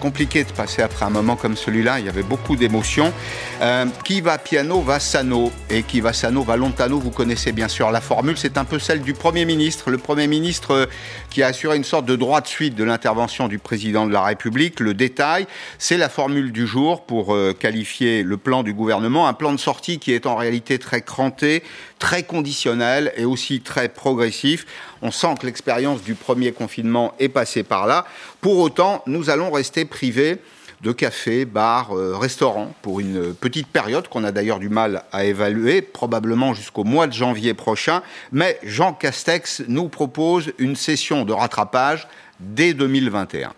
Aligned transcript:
Compliqué 0.00 0.44
de 0.44 0.52
passer 0.52 0.82
après 0.82 1.04
un 1.04 1.10
moment 1.10 1.34
comme 1.34 1.56
celui-là, 1.56 1.98
il 1.98 2.06
y 2.06 2.08
avait 2.08 2.22
beaucoup 2.22 2.54
d'émotions. 2.54 3.12
Euh, 3.60 3.86
qui 4.04 4.20
va 4.20 4.38
piano 4.38 4.80
va 4.80 5.00
sano 5.00 5.50
et 5.68 5.82
qui 5.82 6.00
va 6.00 6.12
sano 6.12 6.42
va 6.42 6.56
lontano, 6.56 7.00
vous 7.00 7.10
connaissez 7.10 7.50
bien 7.50 7.66
sûr 7.66 7.90
la 7.90 8.00
formule, 8.00 8.36
c'est 8.38 8.56
un 8.58 8.64
peu 8.64 8.78
celle 8.78 9.02
du 9.02 9.12
Premier 9.12 9.44
ministre, 9.44 9.90
le 9.90 9.98
Premier 9.98 10.28
ministre 10.28 10.70
euh, 10.72 10.86
qui 11.30 11.42
a 11.42 11.48
assuré 11.48 11.76
une 11.76 11.84
sorte 11.84 12.06
de 12.06 12.14
droit 12.14 12.40
de 12.40 12.46
suite 12.46 12.76
de 12.76 12.84
l'intervention 12.84 13.48
du 13.48 13.58
Président 13.58 14.06
de 14.06 14.12
la 14.12 14.22
République. 14.22 14.78
Le 14.78 14.94
détail, 14.94 15.48
c'est 15.78 15.96
la 15.96 16.08
formule 16.08 16.52
du 16.52 16.66
jour 16.66 17.04
pour 17.04 17.34
euh, 17.34 17.52
qualifier 17.52 18.22
le 18.22 18.36
plan 18.36 18.62
du 18.62 18.74
gouvernement, 18.74 19.26
un 19.26 19.34
plan 19.34 19.52
de 19.52 19.58
sortie 19.58 19.98
qui 19.98 20.12
est 20.12 20.26
en 20.26 20.36
réalité 20.36 20.78
très 20.78 21.00
cranté, 21.00 21.64
très 21.98 22.22
conditionnel 22.22 23.12
et 23.16 23.24
aussi 23.24 23.60
très 23.60 23.88
progressif. 23.88 24.66
On 25.02 25.10
sent 25.10 25.34
que 25.40 25.46
l'expérience 25.46 26.02
du 26.02 26.14
premier 26.14 26.52
confinement 26.52 27.14
est 27.18 27.28
passée 27.28 27.62
par 27.62 27.86
là. 27.86 28.04
Pour 28.40 28.58
autant, 28.58 29.02
nous 29.06 29.30
allons 29.30 29.50
rester 29.50 29.84
privés 29.84 30.38
de 30.80 30.92
cafés, 30.92 31.44
bars, 31.44 31.96
euh, 31.96 32.16
restaurants 32.16 32.72
pour 32.82 33.00
une 33.00 33.34
petite 33.34 33.66
période 33.66 34.08
qu'on 34.08 34.24
a 34.24 34.32
d'ailleurs 34.32 34.60
du 34.60 34.68
mal 34.68 35.02
à 35.12 35.24
évaluer, 35.24 35.82
probablement 35.82 36.54
jusqu'au 36.54 36.84
mois 36.84 37.06
de 37.06 37.12
janvier 37.12 37.54
prochain. 37.54 38.02
Mais 38.32 38.58
Jean 38.62 38.92
Castex 38.92 39.62
nous 39.66 39.88
propose 39.88 40.52
une 40.58 40.76
session 40.76 41.24
de 41.24 41.32
rattrapage 41.32 42.06
dès 42.38 42.74
2021. 42.74 43.52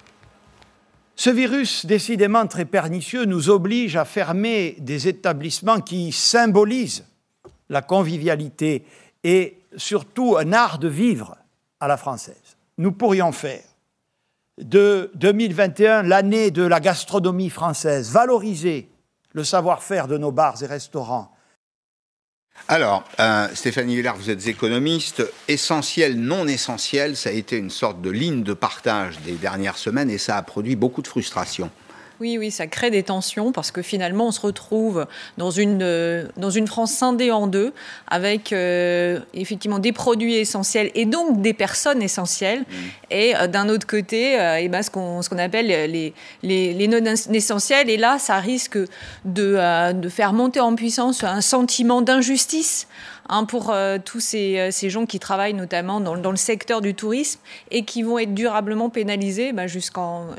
Ce 1.16 1.29
virus, 1.29 1.85
décidément 1.85 2.47
très 2.47 2.65
pernicieux, 2.65 3.27
nous 3.27 3.51
oblige 3.51 3.97
à 3.97 4.07
fermer 4.07 4.77
des 4.79 5.07
établissements 5.07 5.80
qui 5.80 6.13
symbolisent 6.13 7.05
la 7.70 7.80
convivialité 7.80 8.84
et 9.24 9.59
surtout 9.77 10.37
un 10.37 10.52
art 10.52 10.79
de 10.79 10.88
vivre 10.88 11.38
à 11.79 11.88
la 11.88 11.96
française. 11.96 12.56
Nous 12.77 12.93
pourrions 12.93 13.33
faire 13.33 13.62
de 14.59 15.10
2021 15.15 16.02
l'année 16.02 16.51
de 16.51 16.62
la 16.62 16.80
gastronomie 16.80 17.48
française, 17.48 18.10
valoriser 18.10 18.91
le 19.33 19.45
savoir-faire 19.45 20.09
de 20.09 20.19
nos 20.19 20.33
bars 20.33 20.62
et 20.62 20.66
restaurants. 20.66 21.32
Alors, 22.68 23.04
euh, 23.21 23.49
Stéphanie 23.54 23.96
Villard, 23.96 24.16
vous 24.16 24.29
êtes 24.29 24.46
économiste. 24.46 25.23
Essentiel, 25.49 26.21
non 26.21 26.46
essentiel, 26.46 27.16
ça 27.16 27.30
a 27.30 27.32
été 27.32 27.57
une 27.57 27.71
sorte 27.71 28.02
de 28.02 28.10
ligne 28.10 28.43
de 28.43 28.52
partage 28.52 29.18
des 29.21 29.32
dernières 29.32 29.79
semaines 29.79 30.10
et 30.10 30.18
ça 30.18 30.37
a 30.37 30.43
produit 30.43 30.77
beaucoup 30.77 31.01
de 31.01 31.07
frustration. 31.07 31.71
Oui, 32.21 32.37
oui, 32.37 32.51
ça 32.51 32.66
crée 32.66 32.90
des 32.90 33.02
tensions 33.02 33.51
parce 33.51 33.71
que 33.71 33.80
finalement, 33.80 34.26
on 34.26 34.30
se 34.30 34.43
retrouve 34.43 35.07
dans 35.38 35.51
une, 35.51 35.80
euh, 35.82 36.27
dans 36.37 36.51
une 36.51 36.66
France 36.66 36.93
scindée 36.93 37.30
en 37.30 37.46
deux, 37.46 37.73
avec 38.09 38.52
euh, 38.52 39.21
effectivement 39.32 39.79
des 39.79 39.93
produits 39.93 40.35
essentiels 40.35 40.90
et 40.95 41.07
donc 41.07 41.40
des 41.40 41.54
personnes 41.54 42.02
essentielles. 42.02 42.60
Mmh. 42.60 42.74
Et 43.10 43.35
euh, 43.37 43.46
d'un 43.46 43.71
autre 43.71 43.87
côté, 43.87 44.35
et 44.35 44.68
ben, 44.68 44.82
ce 44.82 44.90
qu'on 44.90 45.23
ce 45.23 45.30
qu'on 45.30 45.38
appelle 45.38 45.66
les, 45.66 46.12
les, 46.43 46.74
les, 46.74 46.88
non 46.88 47.02
essentiels. 47.32 47.88
Et 47.88 47.96
là, 47.96 48.18
ça 48.18 48.37
risque 48.37 48.77
de, 49.24 49.93
de 49.93 50.09
faire 50.10 50.34
monter 50.34 50.60
en 50.60 50.74
puissance 50.74 51.24
un 51.24 51.40
sentiment 51.40 52.02
d'injustice 52.02 52.87
Hein, 53.33 53.45
pour 53.45 53.71
euh, 53.71 53.99
tous 54.05 54.19
ces, 54.19 54.59
euh, 54.59 54.71
ces, 54.73 54.91
gens 54.91 55.07
qui 55.07 55.21
travaillent 55.21 55.55
notamment 55.55 56.01
dans, 56.01 56.33
le 56.33 56.37
secteur 56.37 56.81
du 56.81 56.95
tourisme 56.95 57.39
et 57.71 57.85
qui 57.85 58.03
vont 58.03 58.19
être 58.19 58.35
durablement 58.35 58.91
pénalisés 58.91 59.53
bah, 59.53 59.69
jusqu'en 59.69 60.35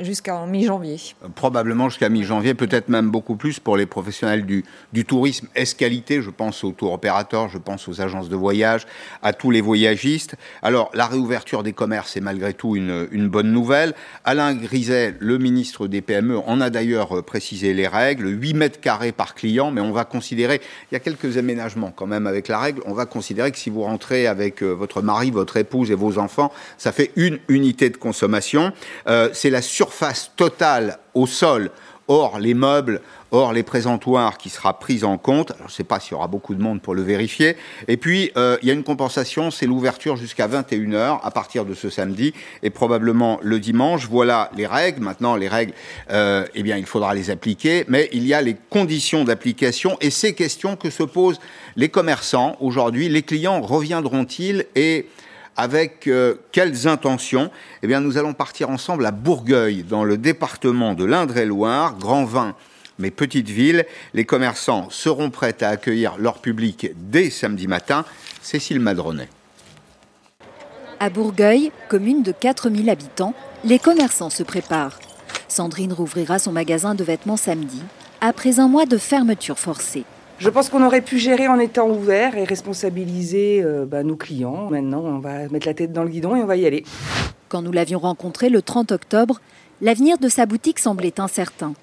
mi-janvier. 0.45 0.97
Probablement 1.35 1.87
jusqu'à 1.87 2.09
mi-janvier, 2.09 2.53
peut-être 2.53 2.89
même 2.89 3.09
beaucoup 3.09 3.37
plus 3.37 3.61
pour 3.61 3.77
les 3.77 3.85
professionnels 3.85 4.45
du, 4.45 4.65
du 4.91 5.05
tourisme 5.05 5.47
qualité. 5.77 6.21
Je 6.21 6.29
pense 6.29 6.65
aux 6.65 6.73
tour 6.73 6.91
opérateurs, 6.91 7.47
je 7.47 7.57
pense 7.57 7.87
aux 7.87 8.01
agences 8.01 8.27
de 8.27 8.35
voyage, 8.35 8.85
à 9.23 9.31
tous 9.31 9.51
les 9.51 9.61
voyagistes. 9.61 10.35
Alors, 10.61 10.91
la 10.93 11.07
réouverture 11.07 11.63
des 11.63 11.71
commerces 11.71 12.17
est 12.17 12.21
malgré 12.21 12.53
tout 12.53 12.75
une, 12.75 13.07
une 13.11 13.29
bonne 13.29 13.53
nouvelle. 13.53 13.93
Alain 14.25 14.53
Griset, 14.53 15.15
le 15.19 15.37
ministre 15.37 15.87
des 15.87 16.01
PME, 16.01 16.39
en 16.39 16.59
a 16.59 16.69
d'ailleurs 16.69 17.19
euh, 17.19 17.21
précisé 17.21 17.73
les 17.73 17.87
règles. 17.87 18.27
8 18.27 18.53
mètres 18.53 18.81
carrés 18.81 19.13
par 19.13 19.33
client, 19.33 19.71
mais 19.71 19.79
on 19.79 19.93
va 19.93 20.03
considérer, 20.03 20.59
il 20.91 20.95
y 20.95 20.97
a 20.97 20.99
quelques 20.99 21.37
aménagements 21.37 21.93
quand 21.95 22.07
même 22.07 22.27
avec 22.27 22.49
la 22.49 22.59
règle 22.59 22.80
on 22.85 22.93
va 22.93 23.05
considérer 23.05 23.51
que 23.51 23.57
si 23.57 23.69
vous 23.69 23.83
rentrez 23.83 24.27
avec 24.27 24.61
euh, 24.63 24.71
votre 24.71 25.01
mari, 25.01 25.31
votre 25.31 25.57
épouse 25.57 25.91
et 25.91 25.95
vos 25.95 26.17
enfants, 26.17 26.51
ça 26.77 26.91
fait 26.91 27.11
une 27.15 27.39
unité 27.47 27.89
de 27.89 27.97
consommation. 27.97 28.71
Euh, 29.07 29.29
c'est 29.33 29.49
la 29.49 29.61
surface 29.61 30.31
totale 30.35 30.99
au 31.13 31.27
sol, 31.27 31.71
hors 32.11 32.39
les 32.39 32.53
meubles, 32.53 32.99
hors 33.31 33.53
les 33.53 33.63
présentoirs 33.63 34.37
qui 34.37 34.49
sera 34.49 34.77
prise 34.79 35.05
en 35.05 35.17
compte. 35.17 35.53
je 35.59 35.63
ne 35.63 35.69
sais 35.69 35.85
pas 35.85 36.01
s'il 36.01 36.11
y 36.11 36.15
aura 36.15 36.27
beaucoup 36.27 36.55
de 36.55 36.61
monde 36.61 36.81
pour 36.81 36.93
le 36.93 37.01
vérifier. 37.01 37.55
Et 37.87 37.95
puis, 37.95 38.31
euh, 38.35 38.57
il 38.61 38.67
y 38.67 38.71
a 38.71 38.73
une 38.73 38.83
compensation, 38.83 39.49
c'est 39.49 39.65
l'ouverture 39.65 40.17
jusqu'à 40.17 40.49
21h 40.49 41.21
à 41.23 41.31
partir 41.31 41.63
de 41.63 41.73
ce 41.73 41.89
samedi 41.89 42.33
et 42.63 42.69
probablement 42.69 43.39
le 43.41 43.61
dimanche. 43.61 44.09
Voilà 44.09 44.51
les 44.57 44.67
règles. 44.67 45.01
Maintenant, 45.01 45.37
les 45.37 45.47
règles, 45.47 45.73
euh, 46.11 46.45
eh 46.53 46.63
bien, 46.63 46.75
il 46.75 46.85
faudra 46.85 47.13
les 47.13 47.29
appliquer, 47.29 47.85
mais 47.87 48.09
il 48.11 48.27
y 48.27 48.33
a 48.33 48.41
les 48.41 48.57
conditions 48.69 49.23
d'application 49.23 49.95
et 50.01 50.09
ces 50.09 50.35
questions 50.35 50.75
que 50.75 50.89
se 50.89 51.03
posent 51.03 51.39
les 51.77 51.87
commerçants 51.87 52.57
aujourd'hui. 52.59 53.07
Les 53.07 53.21
clients 53.21 53.61
reviendront-ils 53.61 54.65
et 54.75 55.07
avec 55.61 56.07
euh, 56.07 56.35
quelles 56.51 56.87
intentions? 56.87 57.51
Eh 57.83 57.87
bien, 57.87 58.01
nous 58.01 58.17
allons 58.17 58.33
partir 58.33 58.71
ensemble 58.71 59.05
à 59.05 59.11
Bourgueil, 59.11 59.83
dans 59.83 60.03
le 60.03 60.17
département 60.17 60.95
de 60.95 61.05
l'Indre-et-Loire, 61.05 61.97
grand 61.97 62.25
vin 62.25 62.55
mais 62.99 63.11
petite 63.11 63.49
ville. 63.49 63.85
Les 64.13 64.25
commerçants 64.25 64.89
seront 64.89 65.31
prêts 65.31 65.55
à 65.61 65.69
accueillir 65.69 66.17
leur 66.17 66.39
public 66.39 66.91
dès 66.95 67.29
samedi 67.29 67.67
matin. 67.67 68.05
Cécile 68.41 68.79
Madronet. 68.79 69.27
À 70.99 71.09
Bourgueil, 71.09 71.71
commune 71.89 72.21
de 72.21 72.31
4000 72.31 72.89
habitants, 72.89 73.33
les 73.63 73.79
commerçants 73.79 74.29
se 74.29 74.43
préparent. 74.43 74.99
Sandrine 75.47 75.93
rouvrira 75.93 76.37
son 76.37 76.51
magasin 76.51 76.95
de 76.95 77.03
vêtements 77.03 77.37
samedi, 77.37 77.81
après 78.19 78.59
un 78.59 78.67
mois 78.67 78.85
de 78.85 78.97
fermeture 78.97 79.57
forcée. 79.57 80.05
Je 80.41 80.49
pense 80.49 80.69
qu'on 80.69 80.83
aurait 80.83 81.01
pu 81.01 81.19
gérer 81.19 81.47
en 81.47 81.59
étant 81.59 81.87
ouvert 81.87 82.35
et 82.35 82.45
responsabiliser 82.45 83.61
euh, 83.63 83.85
bah, 83.85 84.01
nos 84.01 84.15
clients. 84.15 84.71
Maintenant, 84.71 85.03
on 85.05 85.19
va 85.19 85.47
mettre 85.49 85.67
la 85.67 85.75
tête 85.75 85.93
dans 85.93 86.01
le 86.01 86.09
guidon 86.09 86.35
et 86.35 86.41
on 86.41 86.47
va 86.47 86.55
y 86.55 86.65
aller. 86.65 86.83
Quand 87.47 87.61
nous 87.61 87.71
l'avions 87.71 87.99
rencontré 87.99 88.49
le 88.49 88.63
30 88.63 88.91
octobre, 88.91 89.39
l'avenir 89.81 90.17
de 90.17 90.27
sa 90.29 90.47
boutique 90.47 90.79
semblait 90.79 91.19
incertain. 91.19 91.73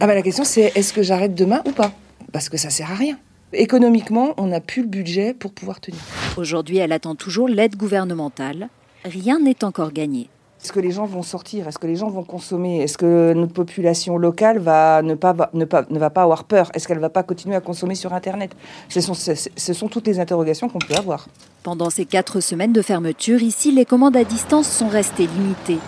Ah 0.00 0.06
bah 0.06 0.14
la 0.14 0.22
question 0.22 0.44
c'est 0.44 0.72
est-ce 0.74 0.94
que 0.94 1.02
j'arrête 1.02 1.34
demain 1.34 1.60
ou 1.66 1.72
pas? 1.72 1.92
Parce 2.32 2.48
que 2.48 2.56
ça 2.56 2.70
sert 2.70 2.90
à 2.90 2.94
rien. 2.94 3.18
Économiquement, 3.52 4.32
on 4.38 4.46
n'a 4.46 4.60
plus 4.60 4.80
le 4.80 4.88
budget 4.88 5.34
pour 5.34 5.52
pouvoir 5.52 5.78
tenir. 5.78 6.00
Aujourd'hui, 6.38 6.78
elle 6.78 6.92
attend 6.92 7.16
toujours 7.16 7.48
l'aide 7.48 7.76
gouvernementale. 7.76 8.70
Rien 9.04 9.38
n'est 9.40 9.62
encore 9.62 9.92
gagné. 9.92 10.30
Est-ce 10.62 10.72
que 10.72 10.80
les 10.80 10.90
gens 10.90 11.06
vont 11.06 11.22
sortir? 11.22 11.68
Est-ce 11.68 11.78
que 11.78 11.86
les 11.86 11.96
gens 11.96 12.10
vont 12.10 12.22
consommer? 12.22 12.82
Est-ce 12.82 12.98
que 12.98 13.32
notre 13.32 13.52
population 13.52 14.18
locale 14.18 14.58
ne, 14.58 15.14
va 15.14 16.10
pas 16.10 16.22
avoir 16.22 16.44
peur? 16.44 16.70
Est-ce 16.74 16.86
qu'elle 16.86 16.98
ne 16.98 17.02
va 17.02 17.08
pas 17.08 17.22
continuer 17.22 17.56
à 17.56 17.60
consommer 17.60 17.94
sur 17.94 18.12
Internet? 18.12 18.52
Ce 18.88 19.00
sont, 19.00 19.14
ce 19.14 19.72
sont 19.72 19.88
toutes 19.88 20.06
les 20.06 20.20
interrogations 20.20 20.68
qu'on 20.68 20.78
peut 20.78 20.94
avoir. 20.94 21.28
Pendant 21.62 21.90
ces 21.90 22.04
quatre 22.04 22.40
semaines 22.40 22.72
de 22.72 22.82
fermeture, 22.82 23.42
ici, 23.42 23.72
les 23.72 23.84
commandes 23.84 24.16
à 24.16 24.24
distance 24.24 24.68
sont 24.68 24.88
restées 24.88 25.26
limitées. 25.26 25.80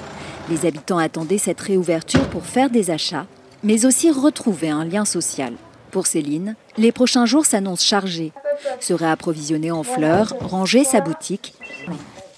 Les 0.50 0.66
habitants 0.66 0.98
attendaient 0.98 1.38
cette 1.38 1.60
réouverture 1.60 2.28
pour 2.30 2.44
faire 2.44 2.70
des 2.70 2.90
achats 2.90 3.26
mais 3.62 3.86
aussi 3.86 4.10
retrouver 4.10 4.70
un 4.70 4.84
lien 4.84 5.04
social. 5.04 5.54
Pour 5.90 6.06
Céline, 6.06 6.56
les 6.78 6.90
prochains 6.90 7.26
jours 7.26 7.46
s'annoncent 7.46 7.84
chargés. 7.84 8.32
Se 8.80 8.94
réapprovisionner 8.94 9.70
en 9.70 9.82
fleurs, 9.82 10.34
ranger 10.40 10.84
sa 10.84 11.00
boutique. 11.00 11.54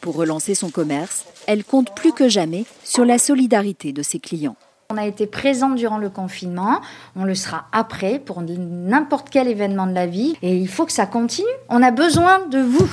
Pour 0.04 0.16
relancer 0.16 0.54
son 0.54 0.68
commerce, 0.68 1.24
elle 1.46 1.64
compte 1.64 1.94
plus 1.94 2.12
que 2.12 2.28
jamais 2.28 2.66
sur 2.84 3.06
la 3.06 3.16
solidarité 3.16 3.94
de 3.94 4.02
ses 4.02 4.18
clients. 4.18 4.54
On 4.90 4.98
a 4.98 5.06
été 5.06 5.26
présent 5.26 5.70
durant 5.70 5.96
le 5.96 6.10
confinement, 6.10 6.82
on 7.16 7.24
le 7.24 7.34
sera 7.34 7.68
après 7.72 8.18
pour 8.18 8.42
n'importe 8.42 9.30
quel 9.30 9.48
événement 9.48 9.86
de 9.86 9.94
la 9.94 10.06
vie 10.06 10.36
et 10.42 10.58
il 10.58 10.68
faut 10.68 10.84
que 10.84 10.92
ça 10.92 11.06
continue. 11.06 11.48
On 11.70 11.82
a 11.82 11.90
besoin 11.90 12.46
de 12.48 12.58
vous. 12.58 12.90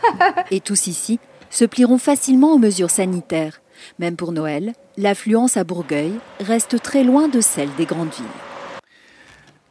et 0.50 0.58
tous 0.58 0.88
ici 0.88 1.20
se 1.48 1.64
plieront 1.64 1.96
facilement 1.96 2.54
aux 2.54 2.58
mesures 2.58 2.90
sanitaires. 2.90 3.60
Même 4.00 4.16
pour 4.16 4.32
Noël, 4.32 4.72
l'affluence 4.96 5.56
à 5.56 5.62
Bourgueil 5.62 6.14
reste 6.40 6.82
très 6.82 7.04
loin 7.04 7.28
de 7.28 7.40
celle 7.40 7.72
des 7.76 7.84
grandes 7.84 8.12
villes. 8.12 8.26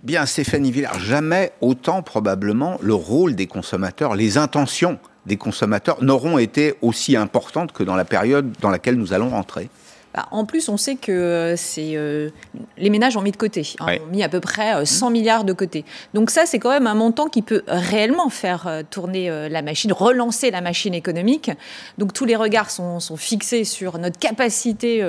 Bien, 0.03 0.25
Stéphanie 0.25 0.71
Villard, 0.71 1.01
jamais 1.01 1.51
autant 1.59 2.01
probablement 2.01 2.77
le 2.81 2.93
rôle 2.93 3.35
des 3.35 3.47
consommateurs, 3.47 4.15
les 4.15 4.37
intentions 4.37 4.99
des 5.27 5.37
consommateurs 5.37 6.01
n'auront 6.01 6.37
été 6.37 6.75
aussi 6.81 7.15
importantes 7.15 7.73
que 7.73 7.83
dans 7.83 7.95
la 7.95 8.05
période 8.05 8.53
dans 8.61 8.69
laquelle 8.69 8.95
nous 8.95 9.13
allons 9.13 9.29
rentrer. 9.29 9.69
Bah, 10.17 10.25
en 10.31 10.45
plus, 10.45 10.67
on 10.67 10.77
sait 10.77 10.95
que 10.95 11.11
euh, 11.11 11.55
c'est 11.55 11.91
euh, 11.93 12.31
les 12.79 12.89
ménages 12.89 13.15
ont 13.17 13.21
mis 13.21 13.31
de 13.31 13.37
côté, 13.37 13.75
hein, 13.79 13.97
ont 14.03 14.11
mis 14.11 14.23
à 14.23 14.29
peu 14.29 14.39
près 14.39 14.83
100 14.83 15.05
euh, 15.05 15.09
milliards 15.11 15.43
de 15.43 15.53
côté. 15.53 15.85
Donc 16.15 16.31
ça, 16.31 16.47
c'est 16.47 16.57
quand 16.57 16.71
même 16.71 16.87
un 16.87 16.95
montant 16.95 17.27
qui 17.27 17.43
peut 17.43 17.61
réellement 17.67 18.29
faire 18.29 18.81
tourner 18.89 19.29
la 19.47 19.61
machine, 19.61 19.93
relancer 19.93 20.49
la 20.49 20.61
machine 20.61 20.95
économique. 20.95 21.51
Donc 21.99 22.13
tous 22.13 22.25
les 22.25 22.35
regards 22.35 22.71
sont, 22.71 22.99
sont 22.99 23.15
fixés 23.15 23.63
sur 23.63 23.99
notre 23.99 24.17
capacité 24.17 25.05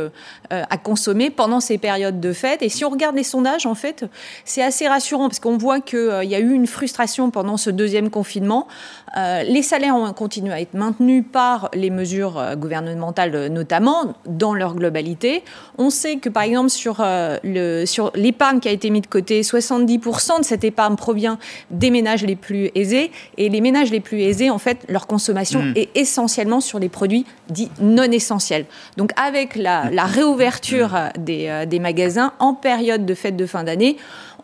à 0.51 0.77
consommer 0.77 1.31
pendant 1.31 1.61
ces 1.61 1.79
périodes 1.79 2.21
de 2.21 2.33
fête. 2.35 2.61
Et 2.61 2.69
si 2.69 2.85
on 2.85 2.91
regarde 2.91 3.17
les 3.17 3.23
sondages, 3.23 3.65
en 3.65 3.75
fait, 3.75 4.05
c'est 4.45 4.63
assez 4.63 4.89
rassurant 4.89 5.29
parce 5.29 5.41
qu'on 5.41 5.57
voit 5.57 5.81
qu'il 5.81 6.25
y 6.25 6.35
a 6.35 6.39
eu 6.39 6.53
une 6.53 6.67
frustration 6.67 7.31
pendant 7.31 7.57
ce 7.57 7.71
deuxième 7.71 8.11
confinement. 8.11 8.69
les 9.17 9.63
salaires 9.63 9.97
ont 9.97 10.13
continué 10.13 10.53
à 10.53 10.61
être 10.61 10.75
maintenus 10.75 11.25
par 11.33 11.71
les 11.73 11.91
mesures 11.91 12.57
gouvernementales, 12.57 13.47
notamment 13.49 14.15
dans 14.27 14.53
leur 14.53 14.75
globalité 14.75 14.98
globalité. 14.99 15.43
On 15.77 15.91
sait 15.91 16.17
que, 16.17 16.29
par 16.29 16.43
exemple, 16.43 16.71
sur, 16.71 16.97
le, 17.45 17.85
sur 17.85 18.11
l'épargne 18.15 18.61
qui 18.61 18.69
a 18.69 18.73
été 18.73 18.91
mise 18.91 19.03
de 19.03 19.07
côté, 19.07 19.43
70% 19.43 20.41
de 20.41 20.45
cette 20.45 20.65
épargne 20.65 20.97
provient 20.97 21.39
des 21.71 21.91
ménages 21.91 22.25
les 22.25 22.37
plus 22.37 22.71
aisés. 22.75 23.11
Et 23.37 23.49
les 23.49 23.61
ménages 23.61 23.91
les 23.91 24.01
plus 24.01 24.21
aisés, 24.21 24.51
en 24.51 24.59
fait, 24.59 24.79
leur 24.89 25.07
consommation 25.07 25.59
Hmm. 25.59 25.73
est 25.77 25.89
essentiellement 25.97 26.61
sur 26.61 26.79
des 26.79 26.89
produits 26.89 27.25
dits 27.49 27.71
non 27.81 28.11
essentiels. 28.11 28.67
Donc, 28.97 29.13
avec 29.17 29.57
la, 29.57 29.91
la 29.91 30.05
réouverture 30.05 30.91
des, 31.19 31.65
des 31.67 31.79
magasins 31.79 32.33
en 32.39 32.55
période 32.55 33.05
de 33.07 33.15
fête 33.15 33.37
de 33.37 33.47
fin 33.47 33.65
d'année, 33.65 33.97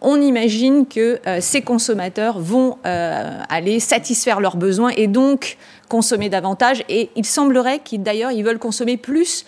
on 0.04 0.20
imagine 0.20 0.86
que 0.86 1.18
euh, 1.26 1.38
ces 1.40 1.62
consommateurs 1.62 2.38
vont 2.38 2.76
euh, 2.84 3.38
aller 3.48 3.80
satisfaire 3.80 4.40
leurs 4.40 4.56
besoins 4.56 4.90
et 4.90 5.06
donc 5.06 5.56
consommer 5.88 6.28
davantage. 6.28 6.84
Et 6.88 7.10
il 7.16 7.24
semblerait 7.24 7.78
qu'ils 7.78 8.02
d'ailleurs 8.02 8.30
ils 8.30 8.44
veulent 8.44 8.58
consommer 8.58 8.96
plus 8.96 9.44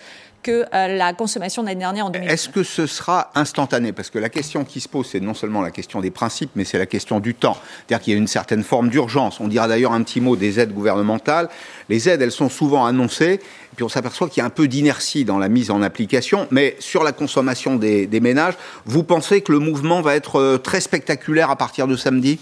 que 0.47 0.65
euh, 0.73 0.95
la 0.95 1.11
consommation 1.13 1.61
de 1.61 1.67
l'année 1.67 1.81
dernière 1.81 2.05
en 2.05 2.09
2019. 2.09 2.33
Est-ce 2.33 2.49
que 2.49 2.63
ce 2.63 2.87
sera 2.87 3.31
instantané? 3.35 3.91
Parce 3.91 4.09
que 4.09 4.17
la 4.17 4.29
question 4.29 4.63
qui 4.63 4.79
se 4.79 4.87
pose, 4.87 5.07
c'est 5.11 5.19
non 5.19 5.33
seulement 5.33 5.61
la 5.61 5.71
question 5.71 5.99
des 5.99 6.09
principes, 6.09 6.51
mais 6.55 6.63
c'est 6.63 6.77
la 6.77 6.85
question 6.85 7.19
du 7.19 7.33
temps. 7.33 7.57
C'est-à-dire 7.85 8.03
qu'il 8.03 8.13
y 8.13 8.15
a 8.15 8.19
une 8.19 8.27
certaine 8.27 8.63
forme 8.63 8.87
d'urgence. 8.89 9.41
On 9.41 9.49
dira 9.49 9.67
d'ailleurs 9.67 9.91
un 9.91 10.01
petit 10.03 10.21
mot 10.21 10.37
des 10.37 10.61
aides 10.61 10.73
gouvernementales. 10.73 11.49
Les 11.89 12.07
aides, 12.07 12.21
elles 12.21 12.31
sont 12.31 12.49
souvent 12.49 12.85
annoncées, 12.85 13.41
puis 13.75 13.83
on 13.83 13.89
s'aperçoit 13.89 14.29
qu'il 14.29 14.39
y 14.39 14.43
a 14.43 14.45
un 14.45 14.49
peu 14.49 14.69
d'inertie 14.69 15.25
dans 15.25 15.37
la 15.37 15.49
mise 15.49 15.69
en 15.69 15.81
application. 15.81 16.47
Mais 16.49 16.77
sur 16.79 17.03
la 17.03 17.11
consommation 17.11 17.75
des, 17.75 18.07
des 18.07 18.21
ménages, 18.21 18.53
vous 18.85 19.03
pensez 19.03 19.41
que 19.41 19.51
le 19.51 19.59
mouvement 19.59 19.99
va 19.99 20.15
être 20.15 20.39
euh, 20.39 20.57
très 20.57 20.79
spectaculaire 20.79 21.51
à 21.51 21.57
partir 21.57 21.87
de 21.87 21.97
samedi? 21.97 22.39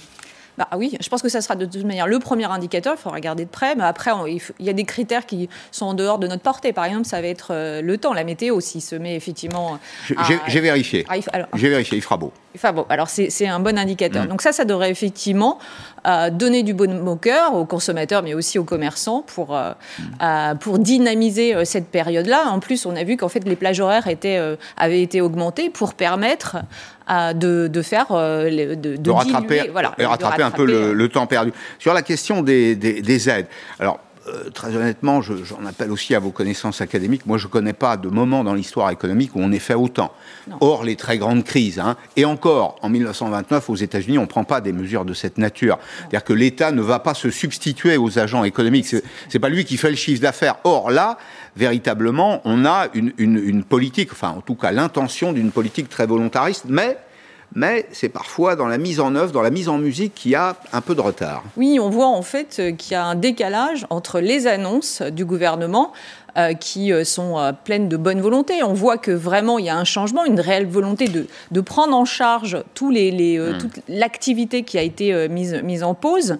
Bah 0.58 0.68
oui, 0.78 0.96
je 1.02 1.10
pense 1.10 1.22
que 1.22 1.28
ça 1.30 1.42
sera 1.42 1.56
de 1.56 1.66
toute 1.66 1.84
manière 1.84 2.08
le 2.08 2.18
premier 2.20 2.46
indicateur, 2.46 2.94
il 2.98 3.02
faudra 3.02 3.16
regarder 3.16 3.44
de 3.46 3.50
près, 3.50 3.76
mais 3.76 3.84
après, 3.84 4.12
on- 4.12 4.26
il, 4.26 4.40
faut- 4.40 4.54
il 4.60 4.66
y 4.66 4.70
a 4.70 4.74
des 4.74 4.86
critères 4.86 5.26
qui 5.26 5.50
sont 5.72 5.86
en 5.88 5.94
dehors 5.94 6.18
de 6.18 6.28
notre 6.28 6.44
portée. 6.44 6.72
Par 6.72 6.86
exemple, 6.86 7.06
ça 7.06 7.20
va 7.20 7.28
être 7.28 7.48
euh, 7.52 7.82
le 7.82 7.98
temps, 7.98 8.14
la 8.14 8.24
météo, 8.24 8.60
s'il 8.62 8.82
se 8.82 8.96
met 8.96 9.16
effectivement... 9.16 9.78
J'ai 10.48 10.60
vérifié. 10.62 11.06
J'ai 11.56 11.70
vérifié, 11.70 11.98
il 11.98 12.02
fera 12.02 12.16
beau. 12.18 12.32
Enfin 12.56 12.72
bon, 12.72 12.86
alors 12.88 13.10
c'est 13.10 13.48
un 13.48 13.60
bon 13.60 13.78
indicateur. 13.78 14.24
Mm. 14.24 14.28
Donc 14.28 14.42
ça, 14.42 14.54
ça 14.54 14.64
devrait 14.64 14.90
effectivement 14.90 15.60
euh, 16.08 16.30
donner 16.30 16.64
du 16.64 16.74
bon 16.74 17.06
au 17.06 17.18
cœur 17.18 17.54
aux 17.54 17.66
consommateurs, 17.66 18.24
mais 18.24 18.34
aussi 18.34 18.58
aux 18.58 18.64
commerçants 18.64 19.24
pour, 19.28 19.54
euh, 19.56 19.72
Mm. 20.00 20.04
euh, 20.22 20.56
pour 20.56 20.80
dynamiser 20.80 21.66
cette 21.66 21.90
période-là. 21.90 22.46
En 22.50 22.60
plus, 22.62 22.86
on 22.86 22.96
a 22.96 23.04
vu 23.04 23.18
qu'en 23.18 23.28
fait, 23.30 23.44
les 23.46 23.58
plages 23.58 23.82
horaires 23.82 24.08
étaient, 24.08 24.40
avaient 24.78 25.02
été 25.02 25.20
augmentées 25.20 25.70
pour 25.70 25.94
permettre 25.96 26.58
euh, 27.10 27.34
de, 27.34 27.68
de 27.68 27.82
faire... 27.82 28.08
euh, 28.12 28.50
de, 28.50 28.76
de 28.76 28.96
de 28.98 29.12
rattraper, 29.12 29.56
diluer, 29.60 29.70
voilà, 29.72 29.94
et 29.98 30.02
de 30.04 30.08
rattraper 30.08 30.44
un 30.44 30.52
peu 30.52 30.64
rattraper, 30.64 30.72
le, 30.72 30.78
euh, 30.90 30.94
le 30.94 31.10
temps 31.10 31.28
perdu. 31.28 31.52
Sur 31.80 31.94
la 31.94 32.02
question 32.02 32.42
des, 32.42 32.76
des- 32.76 33.02
des 33.02 33.30
aides, 33.30 33.48
alors 33.80 34.00
euh, 34.28 34.50
très 34.50 34.76
honnêtement, 34.76 35.22
je- 35.22 35.44
j'en 35.44 35.66
appelle 35.66 35.92
aussi 35.92 36.16
à 36.16 36.20
vos 36.20 36.32
connaissances 36.32 36.82
académiques. 36.82 37.26
Moi, 37.26 37.38
je 37.38 37.46
ne 37.46 37.52
connais 37.52 37.74
pas 37.74 37.98
de 37.98 38.08
moment 38.10 38.44
dans 38.44 38.54
l'histoire 38.54 38.90
économique 38.90 39.36
où 39.36 39.40
on 39.42 39.52
ait 39.52 39.60
fait 39.60 39.74
autant. 39.76 40.12
Or, 40.62 40.84
les 40.84 40.96
très 40.96 41.18
grandes 41.18 41.44
crises, 41.44 41.80
hein, 41.80 41.96
et 42.16 42.26
encore, 42.26 42.78
en 42.82 42.90
1929, 42.90 43.70
aux 43.70 43.76
États-Unis, 43.76 44.18
on 44.18 44.22
ne 44.24 44.28
prend 44.28 44.44
pas 44.44 44.62
des 44.62 44.74
mesures 44.74 45.06
de 45.06 45.14
cette 45.14 45.38
nature. 45.38 45.78
C'est-à-dire 46.00 46.24
que 46.24 46.34
l'État 46.34 46.72
ne 46.72 46.82
va 46.82 47.00
pas 47.00 47.14
se 47.14 47.30
substituer 47.30 47.98
aux 47.98 48.18
agents 48.20 48.44
économiques. 48.44 48.88
Ce 48.88 48.98
n'est 49.34 49.40
pas 49.40 49.50
lui 49.50 49.66
qui 49.66 49.78
fait 49.78 49.90
le 49.90 49.96
chiffre 49.96 50.22
d'affaires. 50.22 50.56
Or, 50.64 50.90
là, 50.92 51.18
véritablement, 51.56 52.42
on 52.46 52.66
a 52.66 52.88
une, 52.94 53.14
une- 53.18 53.38
une 53.44 53.64
politique, 53.64 54.12
enfin, 54.12 54.30
en 54.30 54.42
tout 54.42 54.56
cas, 54.56 54.72
l'intention 54.72 55.34
d'une 55.34 55.52
politique 55.52 55.90
très 55.90 56.06
volontariste, 56.06 56.66
mais 56.68 56.98
mais 57.56 57.88
c'est 57.92 58.10
parfois 58.10 58.56
dans 58.56 58.68
la 58.68 58.78
mise 58.78 59.00
en 59.00 59.16
œuvre, 59.16 59.32
dans 59.32 59.42
la 59.42 59.50
mise 59.50 59.70
en 59.70 59.78
musique, 59.78 60.14
qu'il 60.14 60.32
y 60.32 60.36
a 60.36 60.56
un 60.74 60.82
peu 60.82 60.94
de 60.94 61.02
retard. 61.02 61.44
Oui, 61.58 61.80
on 61.80 61.90
voit 61.90 62.08
en 62.08 62.22
fait 62.22 62.58
euh, 62.60 62.72
qu'il 62.74 62.92
y 62.92 62.96
a 62.96 63.06
un 63.06 63.16
décalage 63.16 63.88
entre 63.90 64.20
les 64.20 64.46
annonces 64.46 65.02
du 65.02 65.26
gouvernement 65.26 65.94
euh, 66.38 66.54
qui 66.54 66.92
euh, 66.92 67.06
sont 67.06 67.40
euh, 67.40 67.54
pleines 67.54 67.88
de 67.88 67.96
bonne 67.96 68.20
volonté. 68.20 68.62
On 68.62 68.74
voit 68.74 68.98
que 68.98 69.12
vraiment 69.12 69.58
il 69.58 69.64
y 69.64 69.70
a 69.70 69.78
un 69.78 69.86
changement, 69.86 70.26
une 70.26 70.42
réelle 70.42 70.68
volonté 70.68 71.08
de, 71.08 71.28
de 71.52 71.62
prendre 71.62 71.96
en 71.96 72.04
charge 72.04 72.58
tous 72.74 72.92
les, 72.92 73.10
les, 73.10 73.40
euh, 73.40 73.58
toute 73.58 73.80
l'activité 73.88 74.64
qui 74.64 74.78
a 74.78 74.82
été 74.82 75.30
mise, 75.30 75.54
mise 75.64 75.82
en 75.82 75.94
pause. 75.94 76.38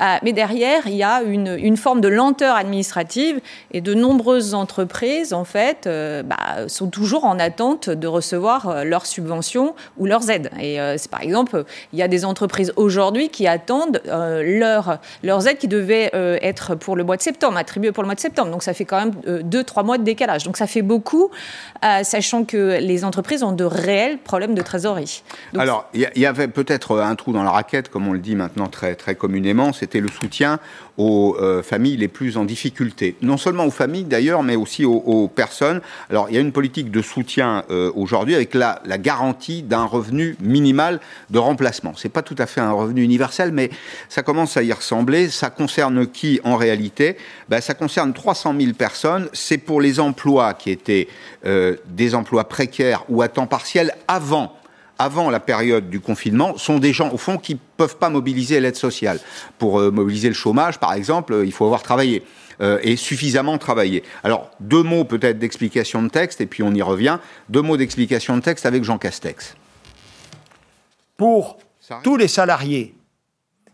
Euh, 0.00 0.16
mais 0.22 0.32
derrière, 0.32 0.86
il 0.86 0.94
y 0.94 1.02
a 1.02 1.22
une, 1.22 1.76
forme 1.76 2.00
de 2.00 2.08
lenteur 2.08 2.56
administrative 2.56 3.40
et 3.72 3.80
de 3.80 3.94
nombreuses 3.94 4.54
entreprises, 4.54 5.32
en 5.32 5.44
fait, 5.44 5.86
euh, 5.86 6.22
bah, 6.22 6.68
sont 6.68 6.88
toujours 6.88 7.24
en 7.24 7.38
attente 7.38 7.90
de 7.90 8.06
recevoir 8.06 8.68
euh, 8.68 8.84
leurs 8.84 9.06
subventions 9.06 9.74
ou 9.98 10.06
leurs 10.06 10.30
aides. 10.30 10.50
Et 10.60 10.78
c'est 10.96 11.10
par 11.10 11.22
exemple, 11.22 11.64
il 11.92 11.98
y 11.98 12.02
a 12.02 12.08
des 12.08 12.24
entreprises 12.24 12.72
aujourd'hui 12.76 13.28
qui 13.28 13.46
attendent 13.46 14.00
leur- 14.04 14.98
leurs 15.22 15.46
aides 15.46 15.58
qui 15.58 15.68
devaient 15.68 16.10
être 16.42 16.74
pour 16.74 16.96
le 16.96 17.04
mois 17.04 17.16
de 17.16 17.22
septembre, 17.22 17.56
attribuées 17.56 17.92
pour 17.92 18.02
le 18.02 18.06
mois 18.06 18.14
de 18.14 18.20
septembre. 18.20 18.50
Donc 18.50 18.62
ça 18.62 18.74
fait 18.74 18.84
quand 18.84 18.98
même 18.98 19.42
deux, 19.42 19.64
trois 19.64 19.82
mois 19.82 19.98
de 19.98 20.04
décalage. 20.04 20.44
Donc 20.44 20.56
ça 20.56 20.66
fait 20.66 20.82
beaucoup, 20.82 21.30
sachant 22.02 22.44
que 22.44 22.78
les 22.80 23.04
entreprises 23.04 23.42
ont 23.42 23.52
de 23.52 23.64
réels 23.64 24.18
problèmes 24.18 24.54
de 24.54 24.62
trésorerie. 24.62 25.22
Alors, 25.56 25.86
il 25.94 26.08
y, 26.14 26.20
y 26.20 26.26
avait 26.26 26.48
peut-être 26.48 27.00
un 27.00 27.14
trou 27.14 27.32
dans 27.32 27.42
la 27.42 27.50
raquette, 27.50 27.88
comme 27.90 28.08
on 28.08 28.12
le 28.12 28.18
dit 28.18 28.36
maintenant 28.36 28.68
très, 28.68 28.94
très 28.94 29.14
communément, 29.14 29.72
c'était 29.84 30.00
le 30.00 30.08
soutien 30.08 30.58
aux 30.96 31.36
euh, 31.38 31.62
familles 31.62 31.98
les 31.98 32.08
plus 32.08 32.38
en 32.38 32.46
difficulté. 32.46 33.16
Non 33.20 33.36
seulement 33.36 33.66
aux 33.66 33.70
familles 33.70 34.04
d'ailleurs, 34.04 34.42
mais 34.42 34.56
aussi 34.56 34.86
aux, 34.86 35.28
personnes. 35.28 35.82
Alors, 36.08 36.28
il 36.30 36.34
y 36.34 36.38
a 36.38 36.40
une 36.40 36.52
politique 36.52 36.90
de 36.90 37.02
soutien 37.02 37.64
euh, 37.70 37.92
aujourd'hui 37.94 38.34
avec 38.34 38.54
la, 38.54 38.80
garantie 38.96 39.62
d'un 39.62 39.84
revenu 39.84 40.36
minimal 40.40 41.00
de 41.28 41.38
remplacement. 41.38 41.92
C'est 41.96 42.08
pas 42.08 42.22
tout 42.22 42.36
à 42.38 42.46
fait 42.46 42.62
un 42.62 42.72
revenu 42.72 43.02
universel, 43.02 43.52
mais 43.52 43.68
ça 44.08 44.22
commence 44.22 44.56
à 44.56 44.62
y 44.62 44.72
ressembler. 44.72 45.28
Ça 45.28 45.50
concerne 45.50 46.06
qui 46.06 46.40
en 46.44 46.56
réalité? 46.56 47.18
Ben, 47.50 47.60
Ça 47.60 47.74
concerne 47.74 48.14
300 48.14 48.54
000 48.58 48.72
personnes. 48.72 49.28
C'est 49.34 49.58
pour 49.58 49.82
les 49.82 50.00
emplois 50.00 50.54
qui 50.54 50.70
étaient 50.70 51.08
euh, 51.44 51.76
des 51.88 52.14
emplois 52.14 52.44
précaires 52.48 53.04
ou 53.10 53.20
à 53.20 53.28
temps 53.28 53.46
partiel 53.46 53.92
avant 54.08 54.56
avant 54.98 55.30
la 55.30 55.40
période 55.40 55.90
du 55.90 56.00
confinement, 56.00 56.56
sont 56.56 56.78
des 56.78 56.92
gens, 56.92 57.10
au 57.12 57.16
fond, 57.16 57.38
qui 57.38 57.54
ne 57.54 57.58
peuvent 57.76 57.96
pas 57.96 58.10
mobiliser 58.10 58.60
l'aide 58.60 58.76
sociale. 58.76 59.18
Pour 59.58 59.80
euh, 59.80 59.90
mobiliser 59.90 60.28
le 60.28 60.34
chômage, 60.34 60.78
par 60.78 60.92
exemple, 60.92 61.32
euh, 61.32 61.44
il 61.44 61.52
faut 61.52 61.64
avoir 61.64 61.82
travaillé. 61.82 62.22
euh, 62.60 62.78
et 62.82 62.96
suffisamment 62.96 63.58
travaillé. 63.58 64.02
Alors, 64.22 64.50
deux 64.60 64.82
mots 64.82 65.04
peut-être 65.04 65.38
d'explication 65.38 66.02
de 66.02 66.08
texte, 66.08 66.40
et 66.40 66.46
puis 66.46 66.62
on 66.62 66.72
y 66.72 66.82
revient. 66.82 67.18
Deux 67.48 67.62
mots 67.62 67.76
d'explication 67.76 68.36
de 68.36 68.42
texte 68.42 68.66
avec 68.66 68.84
Jean 68.84 68.98
Castex. 68.98 69.56
Pour 71.16 71.58
tous 72.02 72.16
les 72.16 72.28
salariés 72.28 72.94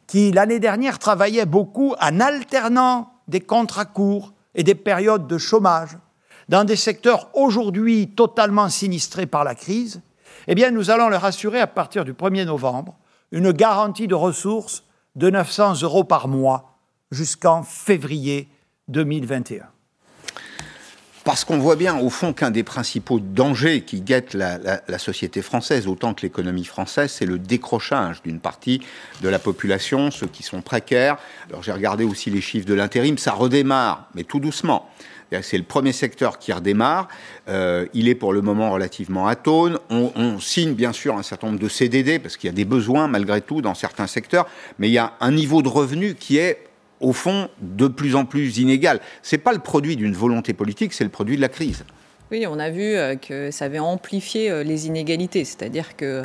qui, 0.07 0.33
l'année 0.33 0.59
dernière, 0.59 0.99
travaillaient 0.99 1.47
beaucoup 1.47 1.95
en 2.01 2.21
alternant 2.21 3.13
des 3.29 3.41
contrats 3.41 3.85
courts 3.85 4.33
et 4.55 4.63
des 4.63 4.75
périodes 4.75 5.27
de 5.27 5.39
chômage 5.39 5.97
dans 6.49 6.65
des 6.65 6.77
secteurs 6.77 7.31
aujourd'hui 7.35 8.09
totalement 8.09 8.69
sinistrés 8.69 9.27
par 9.27 9.45
la 9.45 9.55
crise, 9.55 10.01
eh 10.49 10.55
bien, 10.55 10.71
nous 10.71 10.91
allons 10.91 11.09
leur 11.09 11.25
assurer 11.25 11.61
à 11.61 11.67
partir 11.67 12.05
du 12.05 12.12
1er 12.12 12.45
novembre 12.45 12.97
une 13.33 13.53
garantie 13.53 14.09
de 14.09 14.14
ressources 14.14 14.85
de 15.17 15.31
900 15.31 15.83
euros 15.83 16.05
par 16.05 16.29
mois 16.29 16.76
jusqu'en 17.11 17.62
février 17.62 18.49
2021. 18.88 19.64
Parce 21.23 21.45
qu'on 21.45 21.59
voit 21.59 21.76
bien, 21.76 21.99
au 21.99 22.09
fond, 22.09 22.33
qu'un 22.33 22.50
des 22.50 22.62
principaux 22.62 23.21
dangers 23.21 23.83
qui 23.83 24.00
guettent 24.00 24.33
la, 24.33 24.57
la- 24.57 24.81
la 24.88 24.99
société 24.99 25.43
française, 25.43 25.87
autant 25.87 26.14
que 26.14 26.23
l'économie 26.23 26.64
française, 26.64 27.12
c'est 27.12 27.26
le 27.26 27.38
décrochage 27.38 28.23
d'une 28.23 28.41
partie 28.41 28.81
de 29.21 29.29
la 29.29 29.38
population, 29.38 30.11
ceux 30.11 30.26
qui 30.26 30.43
sont 30.43 30.62
précaires. 30.62 31.19
Alors 31.50 31.62
j'ai 31.62 31.73
regardé 31.73 32.05
aussi 32.05 32.31
les 32.31 32.41
chiffres 32.41 32.67
de 32.67 32.73
l'intérim, 32.75 33.19
ça 33.19 33.33
redémarre, 33.33 34.09
mais 34.14 34.25
tout 34.25 34.41
doucement. 34.41 34.88
C'est 35.43 35.59
le 35.59 35.65
premier 35.65 35.93
secteur 35.93 36.39
qui 36.39 36.53
redémarre. 36.53 37.09
Euh, 37.49 37.87
il 37.95 38.09
est 38.09 38.15
pour 38.15 38.33
le 38.33 38.43
moment 38.43 38.71
relativement 38.71 39.27
atone. 39.29 39.79
On, 39.89 40.11
on 40.17 40.41
signe 40.41 40.75
bien 40.75 40.93
sûr 40.93 41.17
un 41.17 41.23
certain 41.23 41.49
nombre 41.49 41.61
de 41.61 41.69
CDD 41.69 42.19
parce 42.19 42.37
qu'il 42.37 42.49
y 42.49 42.53
a 42.53 42.55
des 42.55 42.65
besoins 42.65 43.07
malgré 43.09 43.41
tout 43.41 43.63
dans 43.63 43.75
certains 43.75 44.07
secteurs, 44.07 44.47
mais 44.79 44.89
il 44.89 44.93
y 44.93 44.99
a 44.99 45.15
un 45.21 45.31
niveau 45.31 45.63
de 45.63 45.69
revenu 45.69 46.15
qui 46.15 46.39
est 46.39 46.65
au 47.01 47.13
fond, 47.13 47.49
de 47.61 47.89
plus 47.89 48.15
en 48.15 48.25
plus 48.25 48.59
inégal. 48.59 49.01
C'est 49.23 49.39
pas 49.39 49.53
le 49.53 49.59
produit 49.59 49.97
d'une 49.97 50.13
volonté 50.13 50.53
politique, 50.53 50.93
c'est 50.93 51.05
le 51.05 51.11
produit 51.11 51.37
de 51.37 51.41
la 51.41 51.49
crise. 51.49 51.85
Oui, 52.31 52.47
on 52.49 52.61
a 52.61 52.71
vu 52.71 52.95
euh, 52.95 53.17
que 53.17 53.51
ça 53.51 53.65
avait 53.65 53.81
amplifié 53.81 54.51
euh, 54.53 54.63
les 54.63 54.87
inégalités, 54.87 55.45
c'est-à-dire 55.45 55.97
que 55.97 56.23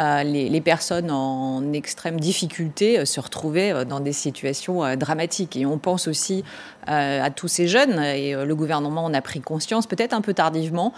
euh, 0.00 0.22
les, 0.24 0.48
les 0.48 0.60
personnes 0.60 1.12
en 1.12 1.72
extrême 1.72 2.18
difficulté 2.18 3.06
se 3.06 3.20
retrouvaient 3.20 3.84
dans 3.84 4.00
des 4.00 4.12
situations 4.12 4.96
dramatiques. 4.96 5.54
Et 5.56 5.64
on 5.64 5.78
pense 5.78 6.08
aussi 6.08 6.42
à 6.86 7.30
tous 7.30 7.48
ces 7.48 7.66
jeunes, 7.66 7.98
et 7.98 8.34
le 8.34 8.54
gouvernement 8.54 9.04
en 9.04 9.14
a 9.14 9.22
pris 9.22 9.40
conscience, 9.40 9.86
peut-être 9.86 10.12
un 10.12 10.20
peu 10.20 10.34
tardivement, 10.34 10.92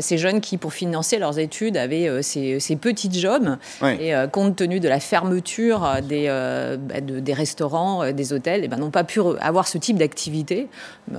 ces 0.00 0.18
jeunes 0.18 0.40
qui, 0.40 0.56
pour 0.56 0.72
financer 0.72 1.18
leurs 1.18 1.38
études, 1.38 1.76
avaient 1.76 2.22
ces, 2.22 2.58
ces 2.58 2.74
petits 2.74 3.12
jobs. 3.12 3.56
Et 4.00 4.12
compte 4.32 4.56
tenu 4.56 4.80
de 4.80 4.88
la 4.88 4.98
fermeture 4.98 5.86
des, 6.02 6.26
bah, 6.80 7.00
de- 7.00 7.20
des 7.20 7.34
restaurants, 7.34 8.10
des 8.10 8.32
hôtels, 8.32 8.62
eh 8.64 8.68
ben, 8.68 8.78
n'ont 8.78 8.90
pas 8.90 9.04
pu 9.04 9.20
avoir 9.40 9.68
ce 9.68 9.78
type 9.78 9.98
d'activité, 9.98 10.66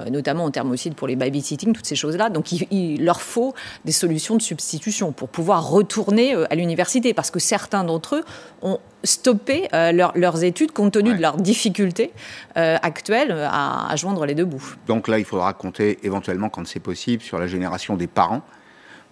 notamment 0.10 0.44
en 0.46 0.52
termes 0.52 0.72
aussi 0.72 0.90
pour 0.92 1.08
les 1.08 1.16
babysitting, 1.16 1.72
toutes 1.72 1.86
ces 1.86 1.96
choses-là. 1.96 2.30
Donc 2.30 2.52
il, 2.52 2.68
il 2.80 3.06
leur 3.06 3.22
faut 3.22 3.54
des 3.86 3.92
solutions 3.92 4.36
de 4.36 4.42
substitution 4.42 5.12
pour 5.12 5.30
pouvoir 5.30 5.70
retourner 5.70 6.36
à 6.50 6.56
l'université, 6.56 7.14
parce 7.14 7.32
que 7.32 7.40
certains 7.40 7.84
d'entre 7.84 8.16
eux 8.18 8.24
ont 8.62 8.80
stoppé 9.04 9.68
leurs 9.72 10.44
études 10.44 10.72
compte 10.72 10.94
tenu 10.94 11.14
de 11.14 11.22
leurs 11.22 11.38
difficultés 11.38 12.12
actuelles 12.56 13.32
à, 13.32 13.92
à 13.92 13.96
joindre 13.96 14.26
les 14.26 14.36
deux 14.36 14.46
bouts. 14.46 14.76
Donc 14.88 15.08
là, 15.08 15.20
il 15.20 15.26
faudra 15.26 15.54
compter 15.54 16.00
éventuellement, 16.04 16.50
quand 16.50 16.68
c'est 16.68 16.80
possible, 16.80 17.24
sur 17.24 17.40
la 17.40 17.48
génération 17.48 17.96
des 17.96 18.08
parents 18.08 18.42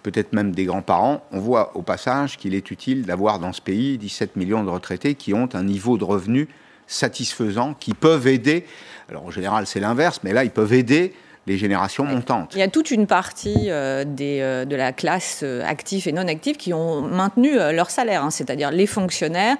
peut-être 0.02 0.32
même 0.32 0.52
des 0.52 0.64
grands-parents, 0.64 1.24
on 1.32 1.40
voit 1.40 1.76
au 1.76 1.82
passage 1.82 2.36
qu'il 2.36 2.54
est 2.54 2.70
utile 2.70 3.04
d'avoir 3.04 3.38
dans 3.38 3.52
ce 3.52 3.60
pays 3.60 3.98
17 3.98 4.36
millions 4.36 4.64
de 4.64 4.70
retraités 4.70 5.14
qui 5.14 5.34
ont 5.34 5.48
un 5.54 5.64
niveau 5.64 5.98
de 5.98 6.04
revenu 6.04 6.48
satisfaisant, 6.86 7.74
qui 7.74 7.92
peuvent 7.92 8.26
aider, 8.26 8.64
alors 9.10 9.26
en 9.26 9.30
général 9.30 9.66
c'est 9.66 9.80
l'inverse, 9.80 10.20
mais 10.22 10.32
là 10.32 10.44
ils 10.44 10.50
peuvent 10.50 10.72
aider 10.72 11.14
les 11.48 11.58
générations 11.58 12.04
montantes. 12.04 12.52
Il 12.54 12.58
y 12.58 12.62
a 12.62 12.68
toute 12.68 12.90
une 12.90 13.06
partie 13.06 13.70
euh, 13.70 14.04
des, 14.06 14.38
euh, 14.40 14.64
de 14.64 14.76
la 14.76 14.92
classe 14.92 15.40
euh, 15.42 15.64
active 15.64 16.06
et 16.06 16.12
non 16.12 16.28
active 16.28 16.56
qui 16.56 16.72
ont 16.72 17.00
maintenu 17.00 17.56
leur 17.72 17.90
salaire, 17.90 18.22
hein, 18.22 18.30
c'est-à-dire 18.30 18.70
les 18.70 18.86
fonctionnaires, 18.86 19.56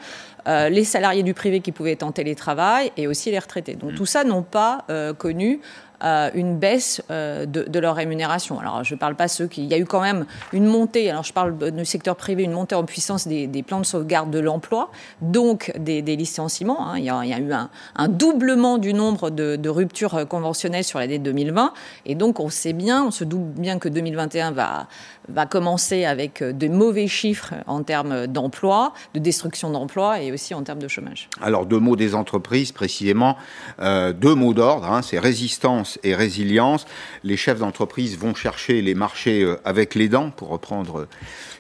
les 0.49 0.85
salariés 0.85 1.23
du 1.23 1.35
privé 1.35 1.61
qui 1.61 1.73
pouvaient 1.73 1.93
être 1.93 2.03
en 2.03 2.13
télétravail 2.13 2.91
et 2.97 3.07
aussi 3.07 3.31
les 3.31 3.39
retraités. 3.39 3.75
Donc 3.75 3.93
mmh. 3.93 3.97
tout 3.97 4.07
ça 4.07 4.25
n'ont 4.25 4.43
pas 4.43 4.85
connu 5.19 5.61
euh, 6.05 6.31
une 6.35 6.57
baisse 6.57 7.03
euh, 7.11 7.45
de, 7.45 7.79
leur 7.81 7.97
rémunération. 7.97 8.61
Alors, 8.61 8.85
je 8.85 8.95
ne 8.95 8.99
parle 9.01 9.17
pas 9.17 9.27
ceux 9.27 9.49
qui. 9.49 9.65
Il 9.65 9.69
y 9.69 9.75
a 9.75 9.79
eu 9.79 9.85
quand 9.85 10.01
même 10.01 10.27
une 10.53 10.67
montée, 10.67 11.11
alors 11.11 11.25
je 11.25 11.33
parle 11.33 11.57
du 11.73 11.85
secteur 11.85 12.15
privé, 12.15 12.45
une 12.45 12.53
montée 12.53 12.77
en 12.77 12.85
puissance 12.85 13.27
des, 13.27 13.65
plans 13.67 13.81
de 13.81 13.87
sauvegarde 13.87 14.31
de 14.31 14.39
l'emploi, 14.39 14.91
donc 15.23 15.73
des, 15.77 16.03
licenciements. 16.03 16.89
Hein. 16.89 16.99
Il, 16.99 17.05
y 17.05 17.11
a, 17.11 17.39
eu 17.41 17.53
un, 17.53 18.09
doublement 18.09 18.79
du 18.79 18.95
nombre 18.95 19.31
de, 19.31 19.69
ruptures 19.69 20.29
conventionnelles 20.29 20.85
sur 20.85 21.01
l'année 21.01 21.19
2020. 21.19 21.73
Et 22.07 22.15
donc, 22.15 22.39
on 22.39 22.49
sait 22.49 22.75
bien, 22.75 23.05
on 23.05 23.11
se 23.11 23.25
doute 23.25 23.55
bien 23.55 23.81
que 23.81 23.89
2021 23.89 24.53
va, 24.53 24.87
va 25.29 25.47
commencer 25.47 26.05
avec 26.05 26.45
de 26.45 26.69
mauvais 26.69 27.09
chiffres 27.09 27.55
en 27.67 27.83
termes 27.83 28.29
d'emploi, 28.29 28.93
de 29.15 29.19
destruction 29.19 29.71
d'emplois 29.71 30.21
et 30.21 30.31
aussi 30.31 30.38
en 30.55 30.63
termes 30.63 30.79
de 30.79 30.89
chômage. 30.89 31.29
Alors, 31.41 31.67
deux 31.67 31.79
mots 31.79 31.97
des 31.97 32.15
entreprises, 32.15 32.73
précisément. 32.73 33.37
Euh, 33.81 34.13
deux 34.13 34.35
mots 34.35 34.55
d'ordre, 34.55 34.91
hein, 34.91 35.03
c'est 35.03 35.19
résistance 35.19 35.99
et 36.03 36.15
résilience. 36.15 36.87
Les 37.25 37.37
chefs 37.37 37.59
d'entreprise 37.59 38.19
vont 38.19 38.35
chercher 38.35 38.83
les 38.83 38.95
marchés 38.95 39.43
euh, 39.43 39.57
avec 39.65 39.95
les 39.95 40.09
dents, 40.09 40.31
pour 40.31 40.49
reprendre 40.49 41.01
euh, 41.01 41.09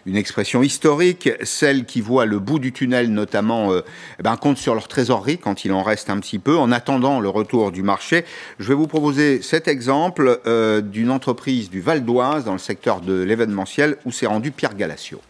une 0.06 0.16
expression 0.16 0.62
historique, 0.62 1.30
celle 1.42 1.84
qui 1.84 2.00
voit 2.00 2.26
le 2.26 2.38
bout 2.38 2.58
du 2.58 2.72
tunnel 2.72 3.12
notamment 3.12 3.72
euh, 3.72 3.80
eh 4.18 4.22
ben, 4.22 4.36
compte 4.36 4.58
sur 4.58 4.74
leur 4.74 4.88
trésorerie 4.88 5.38
quand 5.38 5.64
il 5.64 5.72
en 5.72 5.82
reste 5.82 6.10
un 6.10 6.18
petit 6.18 6.38
peu, 6.38 6.56
en 6.56 6.72
attendant 6.72 7.20
le 7.20 7.28
retour 7.28 7.72
du 7.72 7.82
marché. 7.82 8.24
Je 8.58 8.68
vais 8.68 8.74
vous 8.74 8.86
proposer 8.86 9.42
cet 9.42 9.68
exemple 9.68 10.40
d'une 10.84 11.10
entreprise 11.10 11.70
du 11.70 11.80
Val 11.80 12.04
d'Oise 12.04 12.44
dans 12.44 12.52
le 12.52 12.58
secteur 12.58 13.00
de 13.00 13.22
l'événementiel 13.22 13.96
où 14.04 14.12
s'est 14.12 14.26
rendu 14.26 14.50
Pierre 14.50 14.74
Galassio. 14.74 15.20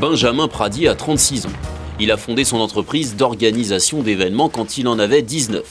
Benjamin 0.00 0.48
Pradi 0.48 0.88
a 0.88 0.94
36 0.94 1.46
ans. 1.46 1.79
Il 2.02 2.10
a 2.10 2.16
fondé 2.16 2.44
son 2.44 2.60
entreprise 2.60 3.14
d'organisation 3.14 4.02
d'événements 4.02 4.48
quand 4.48 4.78
il 4.78 4.88
en 4.88 4.98
avait 4.98 5.20
19, 5.20 5.62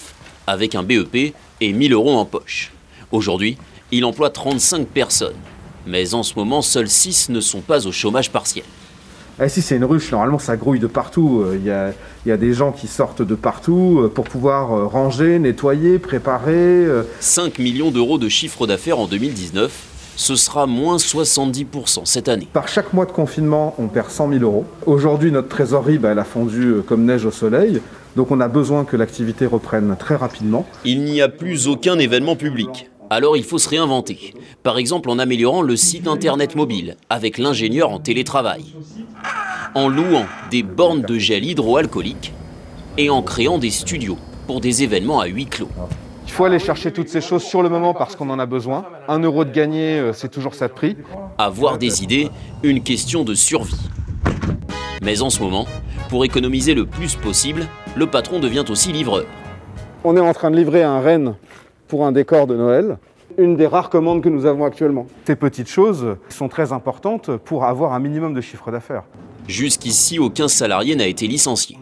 avec 0.46 0.76
un 0.76 0.84
BEP 0.84 1.34
et 1.60 1.74
1000 1.74 1.92
euros 1.94 2.16
en 2.16 2.26
poche. 2.26 2.72
Aujourd'hui, 3.12 3.58
il 3.92 4.06
emploie 4.06 4.30
35 4.30 4.86
personnes. 4.86 5.34
Mais 5.88 6.14
en 6.14 6.22
ce 6.22 6.36
moment, 6.36 6.62
seuls 6.62 6.88
6 6.88 7.30
ne 7.30 7.40
sont 7.40 7.62
pas 7.62 7.88
au 7.88 7.92
chômage 7.92 8.30
partiel. 8.30 8.66
Ah, 9.40 9.50
si 9.50 9.64
c'est 9.64 9.78
une 9.78 9.86
ruche, 9.86 10.12
normalement 10.12 10.38
ça 10.38 10.56
grouille 10.56 10.78
de 10.78 10.86
partout. 10.86 11.44
Il 11.56 11.66
y, 11.66 11.72
a, 11.72 12.38
des 12.38 12.54
gens 12.54 12.74
qui 12.74 12.86
sortent 12.86 13.24
de 13.24 13.34
partout 13.34 14.02
euh, 14.04 14.08
pour 14.08 14.26
pouvoir 14.26 14.74
euh, 14.74 14.86
ranger, 14.86 15.40
nettoyer, 15.40 15.98
préparer. 15.98 16.86
5 17.22 17.60
euh. 17.60 17.64
millions 17.64 17.90
d'euros 17.90 18.20
de 18.20 18.30
chiffre 18.30 18.68
d'affaires 18.68 19.00
en 19.00 19.08
2019, 19.08 19.72
ce 20.20 20.36
sera 20.36 20.68
moins 20.68 20.98
70% 20.98 22.02
cette 22.04 22.28
année. 22.28 22.48
Par 22.52 22.68
chaque 22.68 22.92
mois 22.92 23.06
de 23.06 23.12
confinement, 23.12 23.74
on 23.80 23.88
perd 23.88 24.10
100 24.10 24.34
000 24.34 24.44
euros. 24.44 24.66
Aujourd'hui, 24.86 25.32
notre 25.32 25.48
trésorerie, 25.48 25.98
bah, 25.98 26.10
elle 26.12 26.20
a 26.20 26.26
fondu 26.26 26.76
comme 26.86 27.06
neige 27.06 27.26
au 27.26 27.32
soleil. 27.32 27.82
Donc 28.18 28.30
on 28.30 28.42
a 28.42 28.50
besoin 28.50 28.84
que 28.84 28.98
l'activité 28.98 29.46
reprenne 29.46 29.96
très 29.98 30.18
rapidement. 30.18 30.68
Il 30.84 31.04
n'y 31.06 31.22
a 31.22 31.30
plus 31.30 31.70
aucun 31.70 31.98
événement 31.98 32.36
public. 32.36 32.90
Alors 33.10 33.38
il 33.38 33.46
faut 33.46 33.58
se 33.58 33.70
réinventer. 33.70 34.34
Par 34.62 34.78
exemple 34.78 35.10
en 35.10 35.20
améliorant 35.20 35.62
le 35.62 35.78
site 35.78 36.08
internet 36.08 36.56
mobile 36.56 36.98
avec 37.10 37.38
l'ingénieur 37.38 37.90
en 37.90 38.00
télétravail. 38.00 38.66
En 39.74 39.88
louant 39.88 40.26
des 40.52 40.64
bornes 40.64 41.02
de 41.02 41.18
gel 41.18 41.46
hydroalcoolique 41.46 42.34
et 42.98 43.10
en 43.10 43.22
créant 43.22 43.58
des 43.58 43.72
studios 43.72 44.18
pour 44.48 44.60
des 44.60 44.84
événements 44.84 45.22
à 45.22 45.28
huis 45.28 45.46
clos. 45.46 45.70
Il 46.30 46.34
faut 46.34 46.46
aller 46.46 46.60
chercher 46.60 46.92
toutes 46.92 47.10
ces 47.10 47.22
choses 47.22 47.42
sur 47.42 47.64
le 47.64 47.70
moment 47.70 47.96
parce 47.96 48.16
qu'on 48.16 48.30
en 48.30 48.38
a 48.38 48.46
besoin. 48.46 48.86
Un 49.08 49.18
euro 49.18 49.46
de 49.46 49.52
gagné, 49.52 50.00
euh, 50.00 50.14
c'est 50.14 50.30
toujours 50.30 50.54
ça 50.54 50.68
de 50.68 50.74
prix. 50.74 50.96
Avoir 51.40 51.80
des 51.80 52.04
idées, 52.04 52.30
une 52.62 52.84
question 52.84 53.24
de 53.24 53.34
survie. 53.34 53.90
Mais 55.02 55.24
en 55.24 55.32
ce 55.32 55.42
moment, 55.42 55.66
pour 56.08 56.24
économiser 56.24 56.76
le 56.76 56.86
plus 56.86 57.16
possible, 57.16 57.66
le 57.96 58.06
patron 58.06 58.40
devient 58.40 58.64
aussi 58.70 58.92
livreur. 58.92 59.26
On 60.04 60.16
est 60.16 60.22
en 60.22 60.32
train 60.34 60.52
de 60.52 60.56
livrer 60.56 60.84
un 60.84 61.02
renne 61.02 61.34
pour 61.88 62.06
un 62.06 62.12
décor 62.12 62.46
de 62.46 62.56
Noël, 62.56 63.00
une 63.40 63.58
des 63.58 63.66
rares 63.66 63.90
commandes 63.90 64.22
que 64.22 64.30
nous 64.30 64.46
avons 64.46 64.66
actuellement. 64.66 65.08
Ces 65.26 65.36
petites 65.36 65.68
choses 65.68 66.16
sont 66.30 66.48
très 66.48 66.72
importantes 66.72 67.36
pour 67.38 67.66
avoir 67.66 67.94
un 67.94 68.00
minimum 68.00 68.36
de 68.36 68.42
chiffre 68.42 68.72
d'affaires. 68.72 69.04
Jusqu'ici, 69.50 70.20
aucun 70.20 70.48
salarié 70.48 70.96
n'a 70.96 71.08
été 71.08 71.26
licencié. 71.26 71.76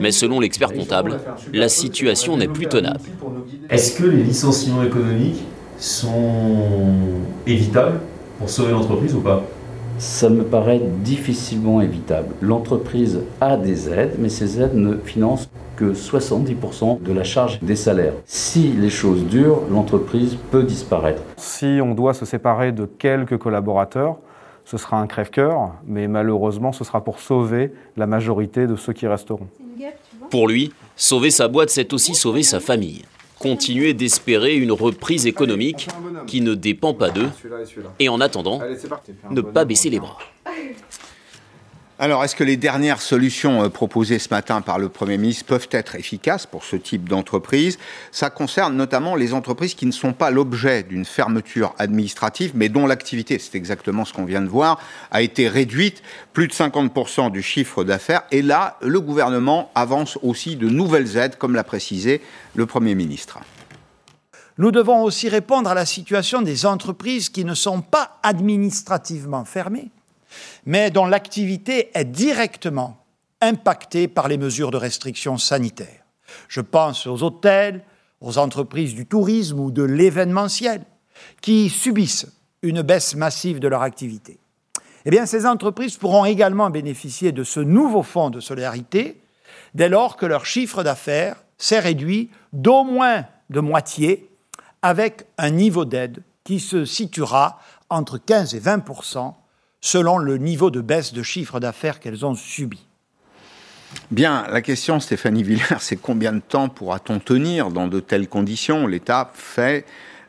Mais 0.00 0.12
selon 0.12 0.40
l'expert 0.40 0.72
comptable, 0.72 1.20
la 1.52 1.68
situation 1.68 2.38
n'est 2.38 2.48
plus 2.48 2.68
tenable. 2.68 3.00
Est-ce 3.68 4.00
que 4.00 4.04
les 4.04 4.22
licenciements 4.22 4.82
économiques 4.82 5.44
sont 5.78 6.62
évitables 7.46 8.00
pour 8.38 8.48
sauver 8.48 8.72
l'entreprise 8.72 9.14
ou 9.14 9.20
pas? 9.20 9.44
Ça 9.98 10.30
me 10.30 10.42
paraît 10.42 10.80
difficilement 11.04 11.82
évitable. 11.82 12.34
L'entreprise 12.40 13.20
a 13.42 13.58
des 13.58 13.90
aides, 13.90 14.14
mais 14.18 14.30
ces 14.30 14.62
aides 14.62 14.74
ne 14.74 14.96
financent 14.96 15.50
que 15.76 15.92
70% 15.92 17.02
de 17.02 17.12
la 17.12 17.24
charge 17.24 17.60
des 17.60 17.76
salaires. 17.76 18.14
Si 18.24 18.68
les 18.68 18.88
choses 18.88 19.26
durent, 19.26 19.60
l'entreprise 19.70 20.38
peut 20.50 20.62
disparaître. 20.62 21.20
Si 21.36 21.78
on 21.82 21.94
doit 21.94 22.14
se 22.14 22.24
séparer 22.24 22.72
de 22.72 22.86
quelques 22.86 23.36
collaborateurs, 23.36 24.16
ce 24.66 24.78
sera 24.78 25.00
un 25.00 25.06
crève-cœur, 25.06 25.74
mais 25.86 26.08
malheureusement, 26.08 26.72
ce 26.72 26.82
sera 26.82 27.02
pour 27.02 27.20
sauver 27.20 27.72
la 27.96 28.06
majorité 28.06 28.66
de 28.66 28.74
ceux 28.74 28.92
qui 28.92 29.06
resteront. 29.06 29.46
Pour 30.28 30.48
lui, 30.48 30.72
sauver 30.96 31.30
sa 31.30 31.46
boîte, 31.46 31.70
c'est 31.70 31.92
aussi 31.92 32.16
sauver 32.16 32.42
sa 32.42 32.58
famille. 32.58 33.02
Continuer 33.38 33.94
d'espérer 33.94 34.56
une 34.56 34.72
reprise 34.72 35.26
économique 35.26 35.88
qui 36.26 36.40
ne 36.40 36.54
dépend 36.54 36.94
pas 36.94 37.10
d'eux, 37.10 37.30
et 38.00 38.08
en 38.08 38.20
attendant, 38.20 38.60
ne 39.30 39.40
pas 39.40 39.64
baisser 39.64 39.88
les 39.88 40.00
bras. 40.00 40.18
Alors, 41.98 42.22
est-ce 42.22 42.36
que 42.36 42.44
les 42.44 42.58
dernières 42.58 43.00
solutions 43.00 43.62
euh, 43.62 43.70
proposées 43.70 44.18
ce 44.18 44.28
matin 44.28 44.60
par 44.60 44.78
le 44.78 44.90
Premier 44.90 45.16
ministre 45.16 45.46
peuvent 45.46 45.68
être 45.70 45.94
efficaces 45.94 46.44
pour 46.44 46.62
ce 46.62 46.76
type 46.76 47.08
d'entreprise? 47.08 47.78
Ça 48.12 48.28
concerne 48.28 48.76
notamment 48.76 49.16
les 49.16 49.32
entreprises 49.32 49.74
qui 49.74 49.86
ne 49.86 49.92
sont 49.92 50.12
pas 50.12 50.30
l'objet 50.30 50.82
d'une 50.82 51.06
fermeture 51.06 51.74
administrative, 51.78 52.52
mais 52.54 52.68
dont 52.68 52.86
l'activité, 52.86 53.38
c'est 53.38 53.54
exactement 53.54 54.04
ce 54.04 54.12
qu'on 54.12 54.26
vient 54.26 54.42
de 54.42 54.48
voir, 54.48 54.78
a 55.10 55.22
été 55.22 55.48
réduite, 55.48 56.02
plus 56.34 56.48
de 56.48 56.52
50% 56.52 57.30
du 57.30 57.40
chiffre 57.40 57.82
d'affaires. 57.82 58.24
Et 58.30 58.42
là, 58.42 58.76
le 58.82 59.00
gouvernement 59.00 59.70
avance 59.74 60.18
aussi 60.22 60.56
de 60.56 60.68
nouvelles 60.68 61.16
aides, 61.16 61.38
comme 61.38 61.54
l'a 61.54 61.64
précisé 61.64 62.20
le 62.56 62.66
Premier 62.66 62.94
ministre. 62.94 63.38
Nous 64.58 64.70
devons 64.70 65.02
aussi 65.02 65.30
répondre 65.30 65.70
à 65.70 65.74
la 65.74 65.86
situation 65.86 66.42
des 66.42 66.66
entreprises 66.66 67.30
qui 67.30 67.46
ne 67.46 67.54
sont 67.54 67.80
pas 67.80 68.18
administrativement 68.22 69.46
fermées 69.46 69.90
mais 70.64 70.90
dont 70.90 71.06
l'activité 71.06 71.90
est 71.94 72.04
directement 72.04 73.04
impactée 73.40 74.08
par 74.08 74.28
les 74.28 74.38
mesures 74.38 74.70
de 74.70 74.76
restriction 74.76 75.38
sanitaire. 75.38 76.04
Je 76.48 76.60
pense 76.60 77.06
aux 77.06 77.22
hôtels, 77.22 77.84
aux 78.20 78.38
entreprises 78.38 78.94
du 78.94 79.06
tourisme 79.06 79.60
ou 79.60 79.70
de 79.70 79.82
l'événementiel, 79.82 80.82
qui 81.40 81.68
subissent 81.68 82.26
une 82.62 82.82
baisse 82.82 83.14
massive 83.14 83.60
de 83.60 83.68
leur 83.68 83.82
activité. 83.82 84.38
Eh 85.04 85.10
bien, 85.10 85.26
ces 85.26 85.46
entreprises 85.46 85.96
pourront 85.96 86.24
également 86.24 86.70
bénéficier 86.70 87.30
de 87.30 87.44
ce 87.44 87.60
nouveau 87.60 88.02
fonds 88.02 88.30
de 88.30 88.40
solidarité 88.40 89.20
dès 89.74 89.88
lors 89.88 90.16
que 90.16 90.26
leur 90.26 90.46
chiffre 90.46 90.82
d'affaires 90.82 91.36
s'est 91.58 91.78
réduit 91.78 92.30
d'au 92.52 92.82
moins 92.82 93.24
de 93.50 93.60
moitié 93.60 94.28
avec 94.82 95.26
un 95.38 95.50
niveau 95.50 95.84
d'aide 95.84 96.22
qui 96.44 96.60
se 96.60 96.84
situera 96.84 97.60
entre 97.88 98.18
15 98.18 98.54
et 98.54 98.58
20 98.58 98.84
selon 99.80 100.18
le 100.18 100.38
niveau 100.38 100.70
de 100.70 100.80
baisse 100.80 101.12
de 101.12 101.22
chiffre 101.22 101.60
d'affaires 101.60 102.00
qu'elles 102.00 102.24
ont 102.24 102.34
subi. 102.34 102.86
Bien, 104.10 104.46
la 104.50 104.62
question, 104.62 105.00
Stéphanie 105.00 105.42
Villers, 105.42 105.80
c'est 105.80 105.96
combien 105.96 106.32
de 106.32 106.40
temps 106.40 106.68
pourra-t-on 106.68 107.18
tenir 107.18 107.70
dans 107.70 107.86
de 107.86 108.00
telles 108.00 108.28
conditions? 108.28 108.86
L'État 108.86 109.30
fait 109.34 109.84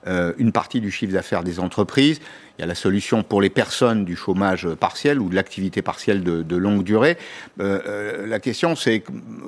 euh, 0.07 0.33
une 0.37 0.51
partie 0.51 0.79
du 0.79 0.91
chiffre 0.91 1.13
d'affaires 1.13 1.43
des 1.43 1.59
entreprises. 1.59 2.19
Il 2.57 2.61
y 2.61 2.63
a 2.63 2.67
la 2.67 2.75
solution 2.75 3.23
pour 3.23 3.41
les 3.41 3.49
personnes 3.49 4.05
du 4.05 4.15
chômage 4.15 4.67
partiel 4.75 5.19
ou 5.19 5.29
de 5.29 5.35
l'activité 5.35 5.81
partielle 5.81 6.23
de, 6.23 6.55
longue 6.55 6.83
durée. 6.83 7.17
Euh, 7.59 7.79
euh, 7.85 8.27
la 8.27 8.39
question, 8.39 8.75
c'est 8.75 9.03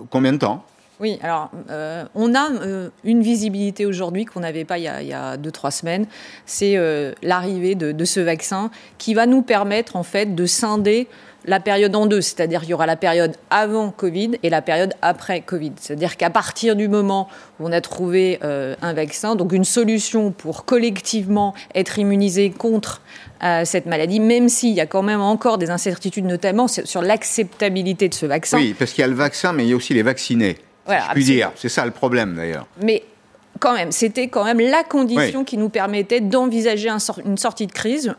combien 0.09 0.33
de 0.33 0.37
temps? 0.37 0.65
Oui, 0.99 1.17
alors 1.23 1.49
euh, 1.69 2.03
on 2.13 2.35
a 2.35 2.51
euh, 2.51 2.89
une 3.05 3.21
visibilité 3.21 3.85
aujourd'hui 3.85 4.25
qu'on 4.25 4.41
n'avait 4.41 4.65
pas 4.65 4.77
il 4.77 4.83
y 4.83 5.13
a, 5.13 5.37
deux, 5.37 5.51
trois 5.51 5.71
semaines. 5.71 6.05
C'est 6.45 6.75
euh, 6.75 7.13
l'arrivée 7.21 7.75
de, 7.75 7.93
de, 7.93 8.05
ce 8.05 8.19
vaccin 8.19 8.69
qui 8.97 9.13
va 9.13 9.25
nous 9.25 9.41
permettre 9.41 9.95
en 9.95 10.03
fait 10.03 10.35
de 10.35 10.45
scinder 10.45 11.07
la 11.45 11.61
période 11.61 11.95
en 11.95 12.05
deux, 12.05 12.19
c'est-à-dire 12.19 12.61
qu'il 12.61 12.71
y 12.71 12.73
aura 12.73 12.85
la 12.85 12.97
période 12.97 13.37
avant 13.49 13.91
Covid 13.91 14.31
et 14.43 14.49
la 14.49 14.61
période 14.61 14.93
après 15.01 15.39
Covid. 15.39 15.71
C'est-à-dire 15.79 16.17
qu'à 16.17 16.29
partir 16.29 16.75
du 16.75 16.89
moment 16.89 17.29
où 17.59 17.67
on 17.67 17.71
a 17.71 17.79
trouvé 17.79 18.39
un 18.41 18.93
vaccin, 18.93 19.37
donc 19.37 19.53
une 19.53 19.63
solution 19.63 20.31
pour 20.31 20.65
collectivement 20.65 21.55
être 21.73 21.97
immunisé 21.97 22.51
contre 22.51 23.01
cette 23.63 23.85
maladie, 23.85 24.19
même 24.19 24.49
s'il 24.49 24.73
y 24.73 24.81
a 24.81 24.85
quand 24.85 25.01
même 25.01 25.21
encore 25.21 25.57
des 25.57 25.69
incertitudes, 25.69 26.25
notamment 26.25 26.67
sur 26.67 27.01
l'acceptabilité 27.01 28.09
de 28.09 28.13
ce 28.13 28.25
vaccin. 28.25 28.57
Oui, 28.57 28.75
parce 28.77 28.91
qu'il 28.91 29.01
y 29.01 29.05
a 29.05 29.07
le 29.07 29.15
vaccin, 29.15 29.53
mais 29.53 29.63
il 29.63 29.69
y 29.69 29.73
a 29.73 29.77
aussi 29.77 29.93
les 29.93 30.03
vaccinés. 30.03 30.57
Voilà, 30.89 31.05
je 31.09 31.13
puis 31.13 31.23
dire. 31.23 31.51
C'est 31.55 31.69
ça 31.69 31.85
le 31.85 31.91
problème 31.91 32.35
d'ailleurs. 32.35 32.65
Mais 32.81 33.03
quand 33.59 33.73
même, 33.73 33.91
c'était 33.91 34.27
quand 34.27 34.43
même 34.43 34.59
la 34.59 34.83
condition 34.83 35.43
qui 35.43 35.57
nous 35.57 35.69
permettait 35.69 36.19
d'envisager 36.19 36.89
une 37.25 37.37
sortie 37.37 37.67
de 37.67 37.71
crise 37.71 38.15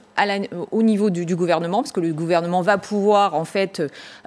au 0.71 0.83
niveau 0.83 1.11
du, 1.11 1.35
gouvernement, 1.35 1.79
parce 1.83 1.93
que 1.93 2.01
le 2.01 2.13
gouvernement 2.13 2.61
va 2.61 2.79
pouvoir 2.79 3.35
en 3.35 3.45
fait 3.45 3.83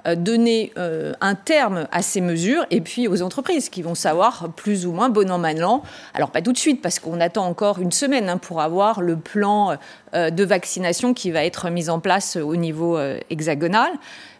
euh, 0.06 0.16
donner 0.16 0.72
euh, 0.76 1.12
un 1.20 1.36
terme 1.36 1.86
à 1.92 2.02
ces 2.02 2.20
mesures, 2.20 2.66
et 2.70 2.80
puis 2.80 3.06
aux 3.06 3.22
entreprises 3.22 3.68
qui 3.68 3.80
vont 3.80 3.94
savoir 3.94 4.48
plus 4.56 4.86
ou 4.86 4.92
moins 4.92 5.08
bon 5.08 5.30
an 5.30 5.38
mal 5.38 5.62
an. 5.64 5.82
Alors 6.12 6.30
pas 6.30 6.42
tout 6.42 6.52
de 6.52 6.58
suite, 6.58 6.82
parce 6.82 6.98
qu'on 6.98 7.20
attend 7.20 7.46
encore 7.46 7.78
une 7.78 7.92
semaine 7.92 8.28
hein, 8.28 8.38
pour 8.38 8.60
avoir 8.60 9.00
le 9.00 9.16
plan 9.16 9.76
euh, 10.14 10.30
de 10.30 10.44
vaccination 10.44 11.14
qui 11.14 11.30
va 11.30 11.44
être 11.44 11.70
mis 11.70 11.88
en 11.88 12.00
place 12.00 12.36
au 12.36 12.56
niveau 12.56 12.98
hexagonal. 13.30 13.92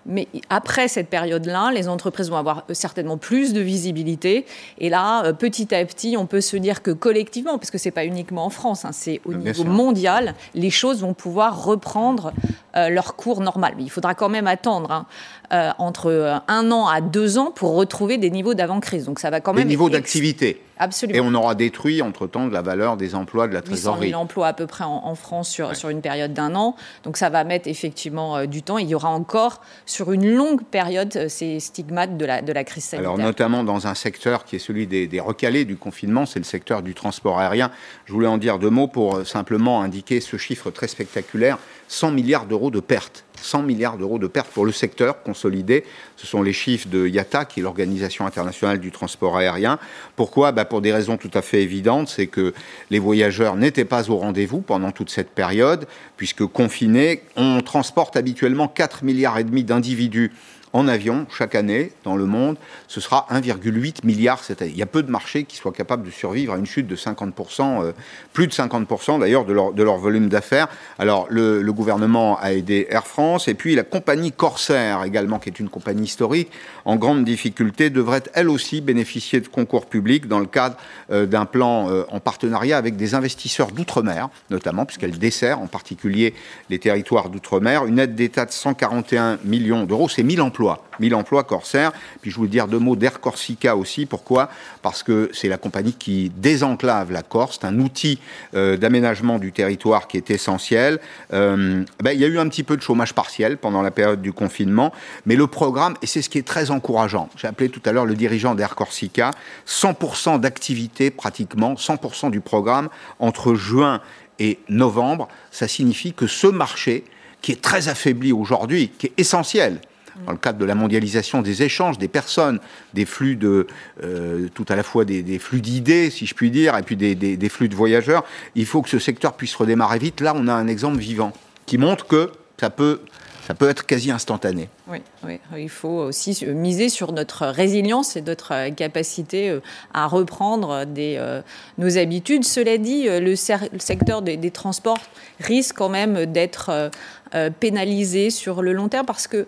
Mais 0.07 0.29
après 0.51 0.89
cette 0.89 1.09
période-là, 1.09 1.73
les 1.73 1.89
entreprises 1.89 2.31
vont 2.31 2.37
avoir 2.37 2.65
euh, 2.71 2.75
certainement 2.75 3.17
plus 3.17 3.53
de 3.53 3.61
visibilité. 3.61 4.45
Et 4.79 4.89
là, 4.89 5.25
euh, 5.25 5.33
petit 5.33 5.75
à 5.75 5.85
petit, 5.85 6.17
on 6.19 6.27
peut 6.27 6.41
se 6.41 6.57
dire 6.57 6.83
que 6.83 6.91
collectivement, 6.91 7.59
parce 7.59 7.71
que 7.71 7.79
ce 7.79 7.89
n'est 7.89 7.93
pas 7.93 8.05
uniquement 8.05 8.45
en 8.45 8.51
France, 8.51 8.85
hein, 8.85 8.93
c'est 8.93 9.21
au 9.25 9.35
niveau 9.35 9.65
mondial, 9.65 10.35
les 10.55 10.71
choses 10.71 11.01
vont 11.01 11.15
pouvoir 11.15 11.65
reprendre 11.65 12.33
euh, 12.77 12.89
leur 12.89 13.17
cours 13.17 13.41
normal. 13.41 13.75
Mais 13.77 13.85
il 13.85 13.91
faudra 13.91 14.15
quand 14.15 14.29
même 14.29 14.47
attendre 14.47 14.91
hein, 14.91 15.07
entre 15.51 16.41
un 16.49 16.71
an 16.71 16.87
à 16.87 17.01
deux 17.01 17.39
ans 17.39 17.51
pour 17.51 17.75
retrouver 17.75 18.19
des 18.19 18.31
niveaux 18.31 18.55
d'avant-crise. 18.55 19.05
Donc 19.05 19.19
ça 19.19 19.31
va 19.31 19.41
quand 19.41 19.53
même... 19.53 19.65
Des 19.65 19.69
niveaux 19.69 19.89
d'activité 19.89 20.61
Absolument. 20.77 21.17
Et 21.17 21.21
on 21.21 21.35
aura 21.35 21.55
détruit 21.55 22.03
entre-temps 22.03 22.49
de 22.49 22.53
la 22.53 22.63
valeur 22.63 22.97
des 22.97 23.15
emplois 23.15 23.47
de 23.47 23.55
la 23.55 23.63
trésorerie. 23.63 24.09
800 24.09 24.11
000 24.11 24.23
emplois 24.23 24.49
à 24.49 24.53
peu 24.53 24.67
près 24.67 24.85
en, 24.85 25.15
France 25.15 25.49
sur, 25.49 25.77
sur 25.77 25.89
une 25.89 26.01
période 26.01 26.33
d'un 26.33 26.55
an. 26.57 26.75
Donc 27.05 27.17
ça 27.17 27.31
va 27.31 27.45
mettre 27.45 27.69
effectivement 27.69 28.37
euh, 28.37 28.47
du 28.47 28.63
temps. 28.63 28.79
Il 28.79 28.89
y 28.89 28.95
aura 28.95 29.11
encore 29.11 29.61
sur 29.87 30.13
une 30.13 30.29
longue 30.35 30.65
période 30.65 31.17
euh, 31.17 31.29
ces 31.29 31.61
stigmates 31.61 32.17
de 32.17 32.25
la, 32.25 32.43
de 32.43 32.53
la 32.53 32.65
crise 32.65 32.85
sanitaire. 32.85 33.13
Alors 33.13 33.25
notamment 33.25 33.63
dans 33.63 33.87
un 33.87 33.95
secteur 33.95 34.45
qui 34.45 34.57
est 34.57 34.59
celui 34.61 34.87
des, 34.87 35.07
des 35.07 35.21
recalés 35.21 35.65
du 35.65 35.77
confinement, 35.77 36.27
c'est 36.27 36.41
le 36.41 36.45
secteur 36.45 36.83
du 36.83 36.95
transport 36.95 37.39
aérien. 37.39 37.71
Je 38.07 38.13
voulais 38.13 38.27
en 38.27 38.39
dire 38.39 38.59
deux 38.59 38.71
mots 38.71 38.89
pour 38.89 39.17
euh, 39.17 39.25
simplement 39.25 39.81
indiquer 39.81 40.21
ce 40.21 40.37
chiffre 40.37 40.71
très 40.71 40.89
spectaculaire. 40.89 41.59
100 41.89 42.11
milliards 42.13 42.47
d'euros 42.47 42.71
de 42.71 42.81
pertes 42.81 43.25
100 43.45 43.63
milliards 43.63 43.99
d'euros 43.99 44.19
de 44.19 44.27
pertes 44.27 44.51
pour 44.51 44.65
le 44.65 44.73
secteur 44.73 45.23
consolidé. 45.23 45.85
Ce 46.17 46.27
sont 46.27 46.43
les 46.43 46.53
chiffres 46.53 46.89
de 46.89 47.07
IATA, 47.07 47.45
qui 47.45 47.61
est 47.61 47.63
l'Organisation 47.63 48.27
internationale 48.27 48.81
du 48.81 48.91
transport 48.91 49.37
aérien. 49.37 49.79
Pourquoi? 50.17 50.53
Bah 50.53 50.65
Pour 50.65 50.81
des 50.81 50.93
raisons 50.93 51.17
tout 51.17 51.31
à 51.35 51.43
fait 51.43 51.63
évidentes, 51.63 52.09
c'est 52.09 52.27
que 52.27 52.55
les 52.91 52.99
voyageurs 52.99 53.57
n'étaient 53.57 53.85
pas 53.85 54.11
au 54.11 54.17
rendez-vous 54.17 54.61
pendant 54.61 54.91
toute 54.93 55.11
cette 55.11 55.31
période, 55.31 55.87
puisque 56.17 56.45
confinés, 56.47 57.23
on 57.37 57.61
transporte 57.61 58.17
habituellement 58.17 58.69
4 58.69 59.05
milliards 59.05 59.39
et 59.39 59.45
demi 59.45 59.65
d'individus 59.65 60.33
en 60.75 60.89
avion 60.89 61.27
chaque 61.31 61.55
année 61.55 61.93
dans 62.03 62.17
le 62.17 62.27
monde, 62.27 62.57
ce 62.89 63.01
sera 63.01 63.29
1,8 63.31 64.05
milliard 64.05 64.43
cette 64.43 64.61
année. 64.61 64.73
Il 64.73 64.77
y 64.77 64.83
a 64.83 64.87
peu 64.87 65.05
de 65.05 65.11
marchés 65.11 65.45
qui 65.45 65.57
soient 65.57 65.73
capables 65.73 66.05
de 66.05 66.11
survivre 66.11 66.53
à 66.53 66.59
une 66.59 66.67
chute 66.67 66.89
de 66.89 66.97
50%, 66.97 67.83
euh, 67.83 67.93
plus 68.33 68.49
de 68.49 68.53
50% 68.53 69.21
d'ailleurs 69.21 69.45
de 69.45 69.53
leur, 69.53 69.97
volume 69.97 70.29
d'affaires. 70.29 70.67
Alors 70.99 71.29
le, 71.31 71.63
le, 71.63 71.73
gouvernement 71.73 72.39
a 72.41 72.53
aidé 72.53 72.89
Air 72.91 73.07
France 73.07 73.47
et 73.47 73.55
puis 73.55 73.77
la 73.77 73.85
compagnie 73.85 74.33
Corsair 74.33 75.05
également, 75.05 75.39
qui 75.39 75.49
est 75.49 75.61
une 75.61 75.69
compagnie 75.69 76.05
historique, 76.05 76.51
en 76.85 76.97
grande 76.97 77.25
difficulté, 77.25 77.89
devrait 77.89 78.25
elle 78.35 78.51
aussi 78.51 78.81
bénéficier 78.81 79.41
de 79.41 79.47
concours 79.47 79.87
publics 79.87 80.27
dans 80.27 80.41
le 80.41 80.47
cadre 80.47 80.77
euh, 81.13 81.25
d'un 81.25 81.45
plan 81.45 81.89
euh, 81.89 82.03
en 82.11 82.19
partenariat 82.19 82.77
avec 82.77 82.97
des 82.97 83.15
investisseurs 83.15 83.71
d'outre-mer, 83.71 84.29
notamment 84.51 84.87
puisqu'elle 84.87 85.17
dessert 85.19 85.61
en 85.61 85.69
particulier 85.69 86.35
les 86.69 86.81
territoires 86.81 87.29
d'outre-mer. 87.29 87.87
Une 87.87 88.01
aide 88.01 88.17
d'État 88.17 88.45
de 88.45 88.51
141 88.51 89.39
millions 89.45 89.85
d'euros, 89.85 90.09
c'est 90.09 90.25
1000 90.25 90.43
emplois 90.43 90.64
1000 91.01 91.15
emplois 91.15 91.45
Corsair. 91.45 91.93
Puis 92.21 92.31
je 92.31 92.37
voulais 92.37 92.49
dire 92.49 92.69
deux 92.69 92.79
mots 92.79 92.97
d'Air 92.97 93.21
Corsica 93.21 93.77
aussi. 93.77 94.07
Pourquoi? 94.07 94.49
Parce 94.83 95.03
que 95.03 95.31
c'est 95.33 95.49
la 95.49 95.59
compagnie 95.59 95.93
qui 95.93 96.31
désenclave 96.37 97.13
la 97.13 97.23
Corse. 97.23 97.59
C'est 97.61 97.67
un 97.67 97.79
outil 97.81 98.19
euh, 98.55 98.77
d'aménagement 98.77 99.39
du 99.39 99.53
territoire 99.53 100.09
qui 100.09 100.17
est 100.17 100.31
essentiel. 100.31 101.01
Euh, 101.33 101.85
ben, 102.03 102.13
il 102.13 102.21
y 102.21 102.25
a 102.25 102.29
eu 102.29 102.39
un 102.39 102.49
petit 102.49 102.63
peu 102.63 102.77
de 102.77 102.83
chômage 102.83 103.15
partiel 103.15 103.57
pendant 103.59 103.83
la 103.83 103.91
période 103.91 104.23
du 104.23 104.33
confinement, 104.33 104.93
mais 105.27 105.37
le 105.37 105.47
programme, 105.47 105.95
et 106.03 106.07
c'est 106.07 106.23
ce 106.23 106.29
qui 106.29 106.39
est 106.39 106.47
très 106.47 106.71
encourageant, 106.71 107.29
j'ai 107.37 107.49
appelé 107.49 107.69
tout 107.69 107.83
à 107.85 107.93
l'heure 107.93 108.07
le 108.07 108.15
dirigeant 108.15 108.55
d'Air 108.55 108.75
Corsica, 108.75 109.33
100% 109.67 110.41
d'activité 110.41 111.11
pratiquement, 111.11 111.75
100% 111.75 112.31
du 112.31 112.41
programme 112.41 112.89
entre 113.19 113.55
juin 113.55 114.01
et 114.39 114.59
novembre, 114.69 115.29
ça 115.51 115.69
signifie 115.69 116.13
que 116.13 116.27
ce 116.27 116.47
marché, 116.47 117.05
qui 117.41 117.53
est 117.53 117.61
très 117.61 117.89
affaibli 117.89 118.33
aujourd'hui, 118.33 118.91
qui 118.99 119.07
est 119.09 119.13
essentiel, 119.19 119.81
dans 120.27 120.33
le 120.33 120.39
cadre 120.39 120.59
de 120.59 120.65
la 120.65 120.75
mondialisation 120.75 121.43
des 121.43 121.63
échanges, 121.63 121.99
des 121.99 122.09
personnes, 122.09 122.61
des 122.93 123.05
flux 123.05 123.37
de, 123.37 123.67
euh, 124.03 124.49
tout 124.55 124.65
à 124.69 124.77
la 124.77 124.83
fois 124.83 125.05
des, 125.05 125.39
flux 125.39 125.61
d'idées, 125.61 126.11
si 126.11 126.27
je 126.27 126.35
puis 126.35 126.51
dire, 126.51 126.77
et 126.77 126.83
puis 126.83 126.97
des, 126.97 127.15
des, 127.15 127.49
flux 127.49 127.69
de 127.69 127.75
voyageurs. 127.75 128.25
Il 128.55 128.67
faut 128.67 128.83
que 128.83 128.89
ce 128.89 128.99
secteur 128.99 129.35
puisse 129.35 129.55
redémarrer 129.55 129.99
vite. 129.99 130.21
Là, 130.21 130.33
on 130.37 130.49
a 130.49 130.55
un 130.55 130.67
exemple 130.67 130.99
vivant 130.99 131.33
qui 131.67 131.79
montre 131.79 132.07
que 132.07 132.31
ça 132.59 132.71
peut 132.71 133.01
ça 133.47 133.55
peut 133.55 133.69
être 133.69 133.85
quasi 133.85 134.11
instantané. 134.11 134.69
Oui, 134.89 134.99
oui, 135.23 135.39
il 135.57 135.69
faut 135.69 135.89
aussi 135.89 136.47
miser 136.47 136.89
sur 136.89 137.13
notre 137.13 137.47
résilience 137.47 138.17
et 138.17 138.23
notre 138.23 138.71
capacité 138.71 139.51
euh, 139.51 139.61
à 139.93 140.07
reprendre 140.07 140.87
des, 140.87 141.17
euh, 141.19 141.43
nos 141.77 141.99
habitudes. 141.99 142.45
Cela 142.45 142.79
dit, 142.79 143.07
le, 143.07 143.37
secteur 143.37 144.23
des, 144.23 144.51
transports 144.51 145.01
risque 145.41 145.77
quand 145.77 145.91
même 145.91 146.27
d'être 146.27 146.91
euh, 147.35 147.51
pénalisé 147.61 148.31
sur 148.31 148.63
le 148.63 148.73
long 148.73 148.89
terme 148.89 149.05
parce 149.05 149.27
que 149.27 149.47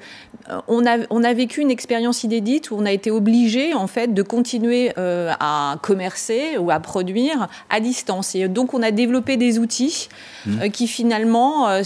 on, 0.68 0.84
a, 0.86 0.98
on 1.10 1.24
a 1.24 1.32
vécu 1.32 1.60
une 1.60 1.70
expérience 1.70 2.22
inédite 2.22 2.70
où 2.70 2.76
on 2.76 2.84
a 2.84 2.92
été 2.92 3.10
obligé 3.10 3.74
en 3.74 3.86
fait 3.86 4.12
de 4.12 4.22
continuer 4.22 4.92
à 4.96 5.76
commercer 5.82 6.56
ou 6.58 6.70
à 6.70 6.80
produire 6.80 7.48
à 7.70 7.80
distance. 7.80 8.34
Et 8.34 8.48
donc 8.48 8.74
on 8.74 8.82
a 8.82 8.90
développé 8.90 9.36
des 9.36 9.58
outils 9.58 10.08
mmh. 10.46 10.68
qui 10.70 10.86
finalement 10.86 11.82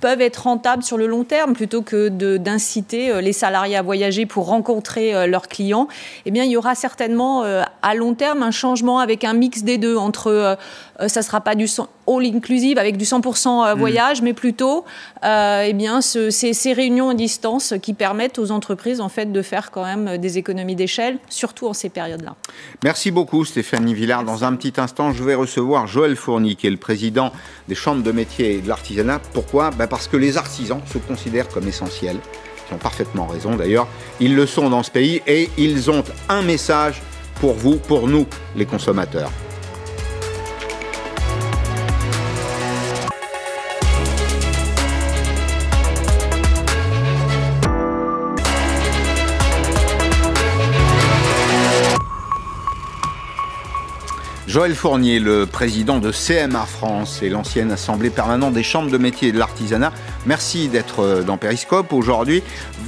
peuvent 0.00 0.20
être 0.20 0.44
rentables 0.44 0.82
sur 0.82 0.96
le 0.96 1.06
long 1.06 1.24
terme 1.24 1.54
plutôt 1.54 1.82
que 1.82 2.08
d'inciter 2.08 3.10
euh, 3.10 3.20
les 3.20 3.32
salariés 3.32 3.76
à 3.76 3.82
voyager 3.82 4.26
pour 4.26 4.46
rencontrer 4.46 5.14
euh, 5.14 5.26
leurs 5.26 5.48
clients, 5.48 5.88
eh 6.24 6.30
bien, 6.30 6.44
il 6.44 6.50
y 6.50 6.56
aura 6.56 6.74
certainement 6.74 7.44
euh, 7.44 7.62
à 7.82 7.94
long 7.94 8.14
terme 8.14 8.42
un 8.42 8.50
changement 8.50 9.00
avec 9.00 9.24
un 9.24 9.32
mix 9.32 9.62
des 9.62 9.78
deux 9.78 9.96
entre 9.96 10.56
ça 11.06 11.22
sera 11.22 11.40
pas 11.40 11.54
du 11.54 11.66
all 12.08 12.24
inclusive 12.24 12.78
avec 12.78 12.96
du 12.96 13.04
100% 13.04 13.74
mm. 13.74 13.78
voyage, 13.78 14.22
mais 14.22 14.32
plutôt 14.32 14.84
eh 15.22 15.72
bien 15.74 16.00
ce, 16.00 16.30
ces, 16.30 16.52
ces, 16.52 16.72
réunions 16.72 17.10
à 17.10 17.14
distance 17.14 17.74
qui 17.80 17.94
permettent 17.94 18.38
aux 18.38 18.50
entreprises 18.50 19.00
en 19.00 19.08
fait 19.08 19.30
de 19.30 19.42
faire 19.42 19.70
quand 19.70 19.84
même 19.84 20.18
des 20.18 20.38
économies 20.38 20.74
d'échelle, 20.74 21.18
surtout 21.28 21.68
en 21.68 21.72
ces 21.72 21.88
périodes-là. 21.88 22.34
Merci 22.82 23.10
beaucoup 23.10 23.44
Stéphanie 23.44 23.94
Villard. 23.94 24.24
Dans 24.24 24.44
un 24.44 24.54
petit 24.56 24.80
instant, 24.80 25.12
je 25.12 25.22
vais 25.22 25.34
recevoir 25.34 25.86
Joël 25.86 26.16
Fourny, 26.16 26.56
qui 26.56 26.66
est 26.66 26.70
le 26.70 26.76
président 26.76 27.32
des 27.68 27.74
chambres 27.74 28.02
de 28.02 28.12
métiers 28.12 28.54
et 28.54 28.60
de 28.60 28.68
l'artisanat. 28.68 29.20
Pourquoi? 29.32 29.70
Ben 29.70 29.87
Parce 29.88 30.08
que 30.08 30.16
les 30.16 30.36
artisans 30.36 30.80
se 30.86 30.98
considèrent 30.98 31.48
comme 31.48 31.66
essentiels. 31.66 32.18
Ils 32.70 32.74
ont 32.74 32.78
parfaitement 32.78 33.26
raison 33.26 33.56
d'ailleurs. 33.56 33.88
Ils 34.20 34.34
le 34.34 34.46
sont 34.46 34.68
dans 34.70 34.82
ce 34.82 34.90
pays 34.90 35.22
et 35.26 35.48
ils 35.56 35.90
ont 35.90 36.04
un 36.28 36.42
message 36.42 37.02
pour 37.40 37.54
vous, 37.54 37.76
pour 37.76 38.08
nous, 38.08 38.26
les 38.56 38.66
consommateurs. 38.66 39.30
Joël 54.48 54.74
Fournier, 54.74 55.20
le 55.20 55.44
président 55.44 55.98
de 55.98 56.10
CMA 56.10 56.64
France 56.64 57.22
et 57.22 57.28
l'ancienne 57.28 57.70
assemblée 57.70 58.08
permanente 58.08 58.54
des 58.54 58.62
chambres 58.62 58.90
de 58.90 58.96
métiers 58.96 59.28
et 59.28 59.32
de 59.32 59.38
l'artisanat, 59.38 59.92
merci 60.24 60.68
d'être 60.68 61.00
euh, 61.00 61.22
dans 61.22 61.36
Périscope 61.36 61.92
aujourd'hui. 61.92 62.42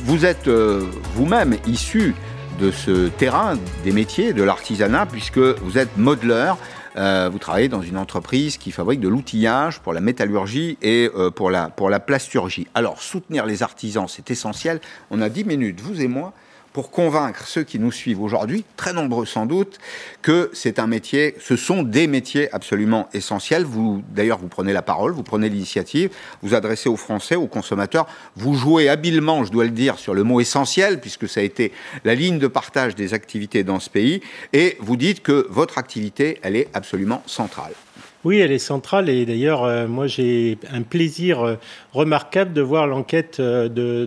Vous 0.06 0.24
êtes 0.24 0.48
euh, 0.48 0.86
vous-même 1.14 1.58
issu 1.66 2.14
de 2.60 2.70
ce 2.70 3.08
terrain 3.08 3.58
des 3.84 3.92
métiers, 3.92 4.32
de 4.32 4.42
l'artisanat, 4.42 5.04
puisque 5.04 5.36
vous 5.36 5.76
êtes 5.76 5.98
modeleur. 5.98 6.56
Euh, 6.96 7.28
vous 7.30 7.38
travaillez 7.38 7.68
dans 7.68 7.82
une 7.82 7.98
entreprise 7.98 8.56
qui 8.56 8.72
fabrique 8.72 9.00
de 9.00 9.08
l'outillage 9.08 9.80
pour 9.80 9.92
la 9.92 10.00
métallurgie 10.00 10.78
et 10.80 11.10
pour, 11.36 11.50
la, 11.50 11.68
pour 11.68 11.90
la 11.90 12.00
plasturgie. 12.00 12.68
Alors, 12.74 13.02
soutenir 13.02 13.44
les 13.44 13.62
artisans, 13.62 14.06
c'est 14.08 14.30
essentiel. 14.30 14.80
On 15.10 15.20
a 15.20 15.28
10 15.28 15.44
minutes, 15.44 15.82
vous 15.82 16.00
et 16.00 16.08
moi, 16.08 16.32
pour 16.72 16.90
convaincre 16.90 17.46
ceux 17.46 17.62
qui 17.62 17.78
nous 17.78 17.92
suivent 17.92 18.22
aujourd'hui, 18.22 18.64
très 18.76 18.92
nombreux 18.92 19.26
sans 19.26 19.46
doute, 19.46 19.78
que 20.22 20.50
c'est 20.52 20.78
un 20.78 20.86
métier, 20.86 21.34
ce 21.40 21.56
sont 21.56 21.82
des 21.82 22.06
métiers 22.06 22.52
absolument 22.54 23.08
essentiels. 23.12 23.64
Vous, 23.64 24.02
d'ailleurs, 24.10 24.38
vous 24.38 24.48
prenez 24.48 24.72
la 24.72 24.82
parole, 24.82 25.12
vous 25.12 25.22
prenez 25.22 25.48
l'initiative, 25.48 26.10
vous 26.42 26.54
adressez 26.54 26.88
aux 26.88 26.96
Français, 26.96 27.36
aux 27.36 27.46
consommateurs, 27.46 28.06
vous 28.36 28.54
jouez 28.54 28.88
habilement, 28.88 29.44
je 29.44 29.50
dois 29.50 29.64
le 29.64 29.70
dire, 29.70 29.98
sur 29.98 30.14
le 30.14 30.22
mot 30.22 30.40
essentiel, 30.40 31.00
puisque 31.00 31.28
ça 31.28 31.40
a 31.40 31.42
été 31.42 31.72
la 32.04 32.14
ligne 32.14 32.38
de 32.38 32.46
partage 32.46 32.94
des 32.94 33.14
activités 33.14 33.64
dans 33.64 33.80
ce 33.80 33.90
pays, 33.90 34.20
et 34.52 34.76
vous 34.80 34.96
dites 34.96 35.22
que 35.22 35.46
votre 35.50 35.78
activité, 35.78 36.38
elle 36.42 36.56
est 36.56 36.68
absolument 36.74 37.22
centrale. 37.26 37.72
Oui, 38.22 38.38
elle 38.38 38.52
est 38.52 38.58
centrale 38.58 39.08
et 39.08 39.24
d'ailleurs, 39.24 39.64
euh, 39.64 39.88
moi 39.88 40.06
j'ai 40.06 40.58
un 40.70 40.82
plaisir 40.82 41.40
euh, 41.40 41.54
remarquable 41.94 42.52
de 42.52 42.60
voir 42.60 42.86
l'enquête 42.86 43.40
euh, 43.40 43.70
de, 43.70 44.06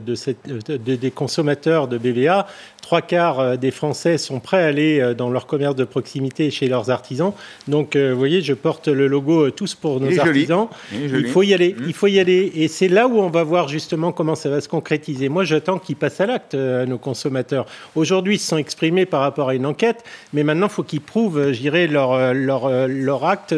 des 0.77 1.11
consommateurs 1.11 1.87
de 1.87 1.97
BVA 1.97 2.45
trois 2.83 3.01
quarts 3.01 3.39
euh, 3.39 3.55
des 3.55 3.71
Français 3.71 4.19
sont 4.19 4.39
prêts 4.39 4.61
à 4.61 4.67
aller 4.67 4.99
euh, 4.99 5.15
dans 5.15 5.29
leur 5.31 5.47
commerce 5.47 5.75
de 5.75 5.85
proximité 5.85 6.51
chez 6.51 6.67
leurs 6.67 6.91
artisans. 6.91 7.33
Donc, 7.67 7.95
euh, 7.95 8.11
vous 8.11 8.19
voyez, 8.19 8.41
je 8.41 8.53
porte 8.53 8.87
le 8.89 9.07
logo 9.07 9.49
tous 9.49 9.73
pour 9.73 9.99
nos 9.99 10.19
artisans. 10.19 10.67
Il, 10.91 11.27
faut 11.27 11.41
y 11.41 11.53
aller. 11.53 11.73
Mmh. 11.73 11.83
Il 11.87 11.93
faut 11.93 12.07
y 12.07 12.19
aller. 12.19 12.51
Et 12.55 12.67
c'est 12.67 12.89
là 12.89 13.07
où 13.07 13.19
on 13.19 13.29
va 13.29 13.43
voir 13.43 13.69
justement 13.69 14.11
comment 14.11 14.35
ça 14.35 14.49
va 14.49 14.61
se 14.61 14.67
concrétiser. 14.67 15.29
Moi, 15.29 15.45
j'attends 15.45 15.79
qu'ils 15.79 15.95
passent 15.95 16.21
à 16.21 16.25
l'acte, 16.25 16.53
nos 16.53 16.97
consommateurs. 16.97 17.65
Aujourd'hui, 17.95 18.35
ils 18.35 18.39
se 18.39 18.49
sont 18.49 18.57
exprimés 18.57 19.05
par 19.05 19.21
rapport 19.21 19.49
à 19.49 19.55
une 19.55 19.65
enquête, 19.65 20.03
mais 20.33 20.43
maintenant, 20.43 20.67
il 20.67 20.73
faut 20.73 20.83
qu'ils 20.83 21.01
prouvent, 21.01 21.51
j'irai, 21.51 21.87
leur, 21.87 22.33
leur, 22.33 22.87
leur 22.87 23.25
acte 23.25 23.55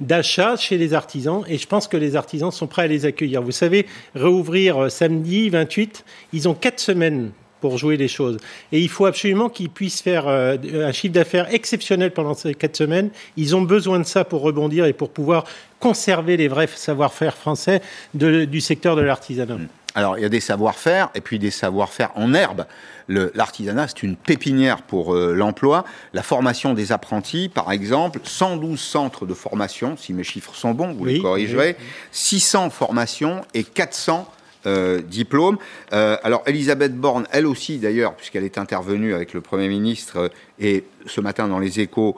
d'achat 0.00 0.56
chez 0.56 0.78
les 0.78 0.94
artisans. 0.94 1.44
Et 1.48 1.58
je 1.58 1.66
pense 1.66 1.86
que 1.86 1.98
les 1.98 2.16
artisans 2.16 2.50
sont 2.50 2.66
prêts 2.66 2.82
à 2.82 2.86
les 2.86 3.04
accueillir. 3.04 3.42
Vous 3.42 3.52
savez, 3.52 3.86
réouvrir 4.14 4.90
samedi 4.90 5.50
28, 5.50 6.04
ils 6.32 6.48
ont 6.48 6.54
quatre 6.54 6.80
semaines 6.80 7.30
pour 7.64 7.78
jouer 7.78 7.96
les 7.96 8.08
choses. 8.08 8.36
Et 8.72 8.80
il 8.80 8.90
faut 8.90 9.06
absolument 9.06 9.48
qu'ils 9.48 9.70
puissent 9.70 10.02
faire 10.02 10.28
euh, 10.28 10.58
un 10.86 10.92
chiffre 10.92 11.14
d'affaires 11.14 11.46
exceptionnel 11.50 12.10
pendant 12.10 12.34
ces 12.34 12.52
quatre 12.52 12.76
semaines. 12.76 13.08
Ils 13.38 13.56
ont 13.56 13.62
besoin 13.62 13.98
de 13.98 14.04
ça 14.04 14.22
pour 14.22 14.42
rebondir 14.42 14.84
et 14.84 14.92
pour 14.92 15.08
pouvoir 15.08 15.44
conserver 15.80 16.36
les 16.36 16.46
vrais 16.46 16.66
savoir-faire 16.66 17.34
français 17.34 17.80
du 18.12 18.60
secteur 18.60 18.96
de 18.96 19.00
l'artisanat. 19.00 19.54
Mm. 19.54 19.68
Alors, 19.94 20.18
il 20.18 20.20
y 20.20 20.26
a 20.26 20.28
des 20.28 20.40
savoir-faire 20.40 21.08
et 21.14 21.22
puis 21.22 21.38
des 21.38 21.50
savoir-faire 21.50 22.10
en 22.16 22.34
herbe. 22.34 22.66
L'artisanat, 23.08 23.88
c'est 23.88 24.02
une 24.02 24.16
pépinière 24.16 24.82
pour 24.82 25.14
euh, 25.14 25.32
l'emploi. 25.32 25.86
La 26.12 26.22
formation 26.22 26.74
des 26.74 26.92
apprentis, 26.92 27.48
par 27.48 27.72
exemple, 27.72 28.20
112 28.24 28.78
centres 28.78 29.24
de 29.24 29.32
formation, 29.32 29.96
si 29.96 30.12
mes 30.12 30.24
chiffres 30.24 30.54
sont 30.54 30.72
bons, 30.72 30.92
vous 30.92 31.06
les 31.06 31.20
corrigerez, 31.20 31.78
600 32.12 32.68
formations 32.68 33.40
et 33.54 33.64
400 33.64 34.30
euh, 34.66 35.00
diplôme. 35.02 35.58
Euh, 35.92 36.16
alors 36.22 36.42
Elisabeth 36.46 36.96
Borne, 36.96 37.26
elle 37.30 37.46
aussi 37.46 37.78
d'ailleurs, 37.78 38.14
puisqu'elle 38.14 38.44
est 38.44 38.56
intervenue 38.56 39.12
avec 39.12 39.34
le 39.34 39.40
Premier 39.40 39.68
ministre 39.68 40.16
euh, 40.16 40.28
et 40.58 40.84
ce 41.06 41.20
matin 41.20 41.48
dans 41.48 41.58
les 41.58 41.80
échos, 41.80 42.16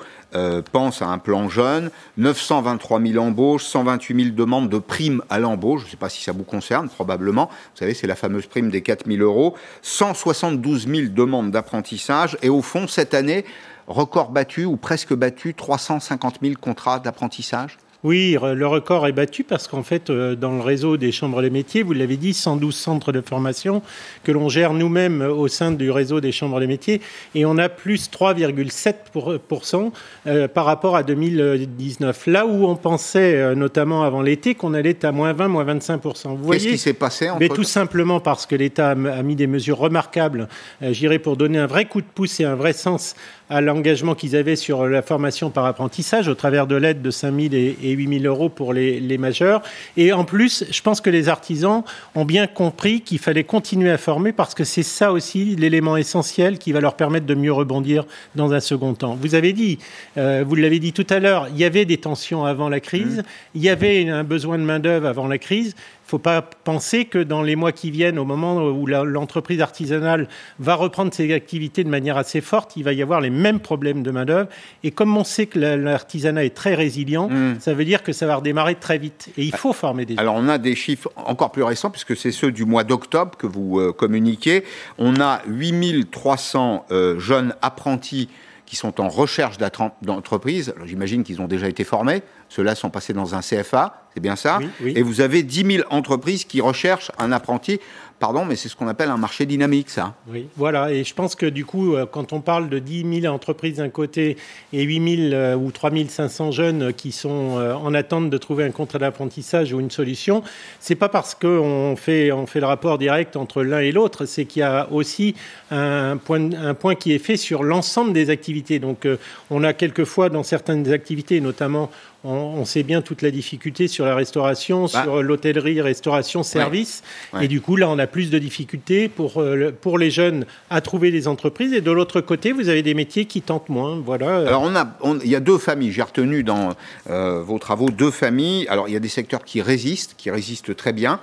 pense 0.71 1.01
à 1.01 1.07
un 1.07 1.17
plan 1.17 1.49
jeune, 1.49 1.91
923 2.19 3.01
000 3.01 3.25
embauches, 3.25 3.65
128 3.65 4.25
000 4.25 4.37
demandes 4.37 4.69
de 4.69 4.79
primes 4.79 5.23
à 5.31 5.39
l'embauche, 5.39 5.81
je 5.81 5.87
ne 5.87 5.91
sais 5.93 5.97
pas 5.97 6.11
si 6.11 6.23
ça 6.23 6.33
vous 6.33 6.45
concerne, 6.45 6.91
probablement, 6.91 7.47
vous 7.47 7.79
savez, 7.79 7.95
c'est 7.95 8.07
la 8.07 8.17
fameuse 8.17 8.47
prime 8.47 8.71
des 8.71 8.83
4 8.83 9.07
000 9.07 9.23
euros, 9.23 9.57
172 9.81 10.87
000 10.87 11.09
demandes 11.09 11.51
d'apprentissage, 11.51 12.37
et 12.43 12.51
au 12.51 12.61
fond, 12.61 12.87
cette 12.87 13.15
année, 13.15 13.47
record 13.87 14.31
battu 14.31 14.67
ou 14.67 14.77
presque 14.77 15.15
battu, 15.15 15.55
350 15.55 16.41
000 16.43 16.55
contrats 16.61 16.99
d'apprentissage 16.99 17.79
oui, 18.07 18.39
le 18.41 18.67
record 18.69 19.09
est 19.09 19.13
battu 19.13 19.43
parce 19.43 19.67
qu'en 19.67 19.83
fait, 19.83 20.11
euh, 20.11 20.37
dans 20.37 20.53
le 20.53 20.61
réseau 20.61 20.97
des 20.97 21.11
chambres 21.11 21.43
des 21.43 21.51
métiers, 21.51 21.83
vous 21.83 21.93
l'avez 21.93 22.17
dit, 22.17 22.35
112 22.35 22.73
centres 22.73 23.11
de 23.11 23.21
formation 23.21 23.83
que 24.23 24.31
l'on 24.31 24.49
gère 24.49 24.75
nous-mêmes 24.75 25.23
au 25.23 25.49
sein 25.49 25.73
du 25.73 25.91
réseau 25.91 26.21
des 26.21 26.31
chambres 26.31 26.61
des 26.61 26.69
métiers 26.69 27.01
et 27.35 27.45
on 27.45 27.59
a 27.59 27.69
plus 27.69 28.09
3,7% 28.09 29.91
euh, 30.29 30.47
par 30.47 30.67
rapport 30.67 30.95
à 30.95 31.03
2019. 31.03 32.29
Là 32.29 32.47
où 32.47 32.69
on 32.69 32.77
pensait, 32.77 33.35
euh, 33.35 33.57
notamment 33.57 34.05
avant 34.05 34.23
l'été, 34.23 34.55
qu'on 34.55 34.75
allait 34.75 35.05
à 35.05 35.11
moins 35.11 35.33
20, 35.33 35.49
moins 35.49 35.65
25%. 35.65 36.49
Qu'est-ce 36.53 36.69
qui 36.69 36.79
s'est 36.79 36.93
passé 36.93 37.29
Mais 37.41 37.49
Tout 37.49 37.65
simplement 37.65 38.21
parce 38.21 38.47
que 38.47 38.55
l'État 38.55 38.91
a 38.91 39.23
mis 39.25 39.35
des 39.35 39.49
mesures 39.49 39.79
remarquables, 39.79 40.47
j'irai 40.81 41.19
pour 41.19 41.37
donner 41.37 41.59
un 41.59 41.67
vrai 41.67 41.87
coup 41.87 42.03
de 42.03 42.07
pouce 42.07 42.39
et 42.39 42.45
un 42.45 42.55
vrai 42.55 42.73
sens 42.73 43.17
à 43.49 43.61
l'engagement 43.61 44.15
qu'ils 44.15 44.37
avaient 44.37 44.57
sur 44.57 44.87
la 44.87 45.03
formation 45.03 45.51
par 45.51 45.67
apprentissage 45.67 46.29
au 46.29 46.35
travers 46.35 46.67
de 46.67 46.77
l'aide 46.77 47.03
de 47.03 47.11
5 47.11 47.51
000 47.51 47.55
et 47.55 47.96
8 47.97 48.21
000 48.21 48.25
euros 48.33 48.49
pour 48.49 48.73
les, 48.73 49.01
les, 49.01 49.19
majeurs. 49.19 49.63
Et 49.97 50.13
en 50.13 50.25
plus, 50.25 50.65
je 50.71 50.83
pense 50.83 51.01
que 51.01 51.11
les 51.11 51.29
artisans 51.29 51.83
ont 52.15 52.25
bien 52.25 52.47
compris 52.47 53.01
qu'il 53.01 53.19
fallait 53.19 53.45
continuer 53.45 53.91
à 53.91 53.99
former 53.99 54.33
parce 54.33 54.55
que 54.55 54.65
c'est 54.65 54.83
ça 54.83 55.13
aussi 55.13 55.57
l'élément 55.57 55.97
essentiel 55.97 56.59
qui 56.59 56.73
va 56.73 56.81
leur 56.81 56.95
permettre 56.95 57.27
de 57.27 57.35
mieux 57.35 57.53
rebondir 57.53 58.05
dans 58.35 58.53
un 58.53 58.61
second 58.61 58.95
temps. 58.95 59.17
Vous 59.21 59.35
avez 59.35 59.53
dit, 59.53 59.79
euh, 60.17 60.45
vous 60.47 60.55
l'avez 60.55 60.79
dit 60.79 60.93
tout 60.93 61.07
à 61.11 61.19
l'heure, 61.19 61.49
il 61.51 61.59
y 61.59 61.65
avait 61.65 61.85
des 61.85 61.99
tensions 61.99 62.45
avant 62.45 62.69
la 62.69 62.81
crise, 62.81 63.19
mmh. 63.19 63.23
il 63.55 63.63
y 63.63 63.69
avait 63.69 64.09
un 64.09 64.25
besoin 64.25 64.59
de 64.59 64.65
main-d'œuvre 64.65 65.07
avant 65.07 65.27
la 65.27 65.39
crise 65.39 65.75
ne 66.07 66.11
faut 66.11 66.19
pas 66.19 66.41
penser 66.41 67.05
que 67.07 67.19
dans 67.19 67.43
les 67.43 67.57
mois 67.57 67.73
qui 67.73 67.91
viennent, 67.91 68.19
au 68.19 68.25
moment 68.25 68.63
où 68.63 68.87
l'entreprise 68.87 69.61
artisanale 69.61 70.29
va 70.61 70.77
reprendre 70.77 71.13
ses 71.13 71.33
activités 71.35 71.83
de 71.83 71.89
manière 71.89 72.17
assez 72.17 72.41
forte, 72.41 72.77
il 72.77 72.85
va 72.85 72.93
y 72.93 73.03
avoir 73.03 73.21
les 73.21 73.31
mêmes 73.31 73.59
problèmes 73.59 74.05
de 74.05 74.13
main-d'œuvre. 74.13 74.49
Et 74.85 74.93
comme 74.93 75.17
on 75.17 75.25
sait 75.25 75.47
que 75.47 75.59
l'artisanat 75.59 76.45
est 76.45 76.55
très 76.55 76.75
résilient, 76.75 77.29
hmm. 77.29 77.57
ça 77.59 77.75
veut 77.75 77.85
dire 77.85 78.05
que 78.05 78.13
ça 78.13 78.27
va 78.27 78.37
redémarrer 78.37 78.77
très 78.77 78.99
vite. 78.99 79.31
Et 79.37 79.43
il 79.43 79.55
faut 79.55 79.73
former 79.73 80.07
des 80.07 80.15
gens. 80.15 80.21
Alors, 80.21 80.37
on 80.37 80.49
a 80.49 80.59
des 80.59 80.77
chiffres 80.77 81.11
encore 81.17 81.51
plus 81.51 81.65
récents, 81.65 81.91
puisque 81.91 82.17
c'est 82.17 82.33
ceux 82.33 82.53
du 82.53 82.65
mois 82.65 82.85
d'octobre 82.85 83.37
que 83.37 83.49
vous 83.49 83.81
euh, 83.81 83.93
communiquez. 83.93 84.63
On 84.99 85.21
a 85.21 85.43
8300 85.49 86.87
euh, 86.93 87.19
jeunes 87.19 87.55
apprentis 87.63 88.29
qui 88.67 88.77
sont 88.77 89.01
en 89.01 89.09
recherche 89.09 89.57
d'entreprise. 90.03 90.75
J'imagine 90.85 91.25
qu'ils 91.25 91.41
ont 91.41 91.47
déjà 91.47 91.69
été 91.69 91.85
formés. 91.85 92.23
Ceux-là 92.49 92.75
sont 92.75 92.91
passés 92.91 93.13
dans 93.13 93.35
un 93.35 93.41
CFA, 93.41 94.03
c'est 94.13 94.21
bien 94.21 94.37
ça 94.37 94.59
Et 94.85 95.03
vous 95.03 95.21
avez 95.21 95.43
10 95.43 95.77
000 95.77 95.89
entreprises 95.91 96.45
qui 96.45 96.61
recherchent 96.61 97.11
un 97.19 97.33
apprenti 97.33 97.81
pardon, 98.19 98.45
mais 98.45 98.57
c'est 98.57 98.69
ce 98.69 98.77
qu'on 98.77 98.89
appelle 98.89 99.11
un 99.11 99.17
marché 99.17 99.47
dynamique, 99.47 99.91
ça. 99.91 100.15
Oui, 100.29 100.49
voilà. 100.57 100.93
Et 100.93 101.05
je 101.05 101.15
pense 101.15 101.35
que 101.35 101.47
du 101.47 101.65
coup, 101.65 101.95
euh, 101.95 102.07
quand 102.07 102.33
on 102.33 102.41
parle 102.41 102.69
de 102.69 102.79
10 102.79 103.21
000 103.23 103.35
entreprises 103.35 103.77
d'un 103.77 103.89
côté 103.89 104.37
et 104.73 104.83
8 104.83 105.31
000 105.31 105.35
euh, 105.35 105.55
ou 105.55 105.71
3 105.71 105.91
500 106.09 106.51
jeunes 106.51 106.93
qui 106.93 107.13
sont 107.13 107.59
euh, 107.59 107.75
en 107.75 107.95
attente 107.95 108.31
de 108.31 108.39
trouver 108.39 108.65
un 108.65 108.71
contrat 108.71 108.99
d'apprentissage 108.99 109.73
ou 109.73 109.81
une 109.81 109.91
solution, 109.91 110.43
c'est 110.81 110.95
pas 110.95 111.09
parce 111.09 111.35
qu'on 111.35 111.95
fait, 111.97 112.33
on 112.33 112.47
fait 112.47 112.61
le 112.61 112.67
rapport 112.67 112.99
direct 112.99 113.37
entre 113.37 113.63
l'un 113.63 113.81
et 113.81 113.93
l'autre, 113.93 114.25
c'est 114.25 114.45
qu'il 114.45 114.61
y 114.61 114.65
a 114.65 114.89
aussi 114.91 115.35
un 115.71 116.17
point, 116.17 116.53
un 116.53 116.75
point 116.75 116.95
qui 116.95 117.13
est 117.13 117.19
fait 117.19 117.37
sur 117.37 117.63
l'ensemble 117.63 118.13
des 118.13 118.31
activités. 118.31 118.79
Donc, 118.79 119.07
on 119.51 119.65
a 119.65 119.73
quelquefois 119.73 120.29
dans 120.29 120.43
certaines 120.43 120.91
activités, 120.93 121.41
notamment 121.41 121.91
on, 122.27 122.65
sait 122.65 122.83
bien 122.83 123.03
toute 123.03 123.23
la 123.23 123.31
difficulté 123.31 123.89
sur 123.89 124.05
la 124.05 124.15
restauration, 124.15 124.87
bah. 124.93 125.03
sur 125.03 125.23
l'hôtellerie, 125.23 125.81
restauration, 125.81 126.43
service. 126.43 127.03
Et 127.41 127.49
du 127.49 127.61
coup, 127.61 127.77
là, 127.77 127.89
on 127.89 127.99
a 127.99 128.07
plus 128.07 128.31
de 128.31 128.39
difficultés 128.39 129.09
pour, 129.09 129.41
euh, 129.41 129.73
pour 129.81 129.99
les 129.99 130.11
jeunes 130.11 130.47
à 130.71 130.81
trouver 130.81 131.11
des 131.11 131.29
entreprises. 131.29 131.73
Et 131.73 131.81
de 131.81 131.91
l'autre 131.91 132.21
côté, 132.21 132.53
vous 132.53 132.69
avez 132.69 132.83
des 132.83 132.95
métiers 132.95 133.27
qui 133.27 133.43
tentent 133.43 133.69
moins. 133.69 134.01
Voilà. 134.05 134.39
Alors, 134.39 134.63
on 134.63 134.75
a, 134.75 134.97
il 135.23 135.31
y 135.31 135.37
a 135.37 135.41
deux 135.41 135.59
familles. 135.59 135.93
J'ai 135.93 136.03
retenu 136.03 136.43
dans 136.43 136.75
euh, 137.09 137.43
vos 137.43 137.59
travaux 137.59 137.91
deux 137.91 138.11
familles. 138.11 138.67
Alors, 138.69 138.89
il 138.89 138.93
y 138.93 138.97
a 138.97 139.01
des 139.01 139.09
secteurs 139.09 139.45
qui 139.45 139.63
résistent, 139.63 140.15
qui 140.17 140.31
résistent 140.31 140.75
très 140.75 140.93
bien. 140.93 141.21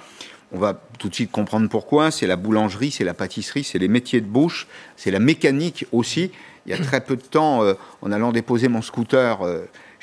On 0.54 0.60
va 0.60 0.80
tout 1.00 1.10
de 1.10 1.16
suite 1.16 1.32
comprendre 1.32 1.68
pourquoi. 1.68 2.12
C'est 2.12 2.28
la 2.28 2.36
boulangerie, 2.36 2.92
c'est 2.92 3.04
la 3.04 3.16
pâtisserie, 3.16 3.64
c'est 3.64 3.80
les 3.80 3.88
métiers 3.88 4.22
de 4.22 4.28
bouche, 4.28 4.68
c'est 4.96 5.12
la 5.12 5.20
mécanique 5.20 5.86
aussi. 5.92 6.32
Il 6.66 6.72
y 6.72 6.76
a 6.76 6.78
très 6.78 7.02
peu 7.02 7.18
de 7.18 7.22
temps, 7.22 7.64
euh, 7.64 7.74
en 8.02 8.12
allant 8.12 8.32
déposer 8.32 8.70
mon 8.70 8.82
scooter 8.82 9.40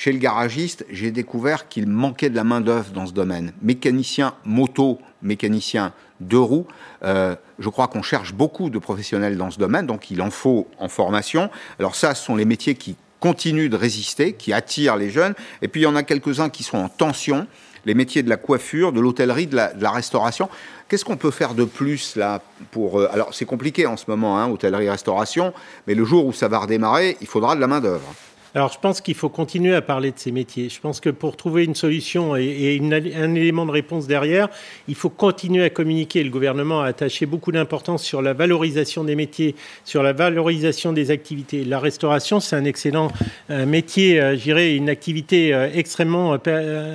chez 0.00 0.12
le 0.12 0.18
garagiste, 0.18 0.86
j'ai 0.90 1.10
découvert 1.10 1.68
qu'il 1.68 1.86
manquait 1.86 2.30
de 2.30 2.34
la 2.34 2.42
main-d'œuvre 2.42 2.90
dans 2.92 3.04
ce 3.04 3.12
domaine. 3.12 3.52
Mécanicien 3.60 4.32
moto, 4.46 4.98
mécanicien 5.20 5.92
de 6.20 6.38
roues, 6.38 6.66
euh, 7.04 7.36
je 7.58 7.68
crois 7.68 7.86
qu'on 7.86 8.00
cherche 8.00 8.32
beaucoup 8.32 8.70
de 8.70 8.78
professionnels 8.78 9.36
dans 9.36 9.50
ce 9.50 9.58
domaine, 9.58 9.84
donc 9.84 10.10
il 10.10 10.22
en 10.22 10.30
faut 10.30 10.66
en 10.78 10.88
formation. 10.88 11.50
Alors 11.78 11.96
ça, 11.96 12.14
ce 12.14 12.24
sont 12.24 12.34
les 12.34 12.46
métiers 12.46 12.76
qui 12.76 12.96
continuent 13.20 13.68
de 13.68 13.76
résister, 13.76 14.32
qui 14.32 14.54
attirent 14.54 14.96
les 14.96 15.10
jeunes. 15.10 15.34
Et 15.60 15.68
puis 15.68 15.82
il 15.82 15.84
y 15.84 15.86
en 15.86 15.96
a 15.96 16.02
quelques-uns 16.02 16.48
qui 16.48 16.62
sont 16.62 16.78
en 16.78 16.88
tension, 16.88 17.46
les 17.84 17.92
métiers 17.92 18.22
de 18.22 18.30
la 18.30 18.38
coiffure, 18.38 18.94
de 18.94 19.00
l'hôtellerie, 19.00 19.48
de, 19.48 19.56
la, 19.56 19.90
restauration. 19.90 20.48
Qu'est-ce 20.88 21.04
qu'on 21.04 21.18
peut 21.18 21.30
faire 21.30 21.52
de 21.52 21.64
plus 21.64 22.16
là 22.16 22.40
pour... 22.70 23.00
Euh, 23.00 23.10
alors 23.12 23.34
c'est 23.34 23.44
compliqué 23.44 23.84
en 23.84 23.98
ce 23.98 24.06
moment, 24.08 24.38
hein, 24.38 24.48
hôtellerie-restauration, 24.48 25.52
mais 25.86 25.94
le 25.94 26.06
jour 26.06 26.24
où 26.24 26.32
ça 26.32 26.48
va 26.48 26.60
redémarrer, 26.60 27.18
il 27.20 27.26
faudra 27.26 27.54
de 27.54 27.60
la 27.60 27.66
main-d'œuvre. 27.66 28.14
Alors, 28.54 28.72
je 28.72 28.78
pense 28.80 29.00
qu'il 29.00 29.14
faut 29.14 29.28
continuer 29.28 29.74
à 29.74 29.82
parler 29.82 30.10
de 30.10 30.18
ces 30.18 30.32
métiers. 30.32 30.68
Je 30.68 30.80
pense 30.80 30.98
que 30.98 31.10
pour 31.10 31.36
trouver 31.36 31.64
une 31.64 31.76
solution 31.76 32.34
et, 32.34 32.80
un 32.82 33.34
élément 33.34 33.64
de 33.64 33.70
réponse 33.70 34.08
derrière, 34.08 34.48
il 34.88 34.96
faut 34.96 35.08
continuer 35.08 35.64
à 35.64 35.70
communiquer. 35.70 36.24
Le 36.24 36.30
gouvernement 36.30 36.80
a 36.80 36.86
attaché 36.86 37.26
beaucoup 37.26 37.52
d'importance 37.52 38.02
sur 38.02 38.22
la 38.22 38.32
valorisation 38.32 39.04
des 39.04 39.14
métiers, 39.14 39.54
sur 39.84 40.02
la 40.02 40.12
valorisation 40.12 40.92
des 40.92 41.12
activités. 41.12 41.64
La 41.64 41.78
restauration, 41.78 42.40
c'est 42.40 42.56
un 42.56 42.64
excellent 42.64 43.12
euh, 43.50 43.66
métier, 43.66 44.20
euh, 44.20 44.36
je 44.36 44.42
dirais, 44.42 44.74
une 44.74 44.88
activité 44.88 45.54
euh, 45.54 45.68
extrêmement 45.72 46.36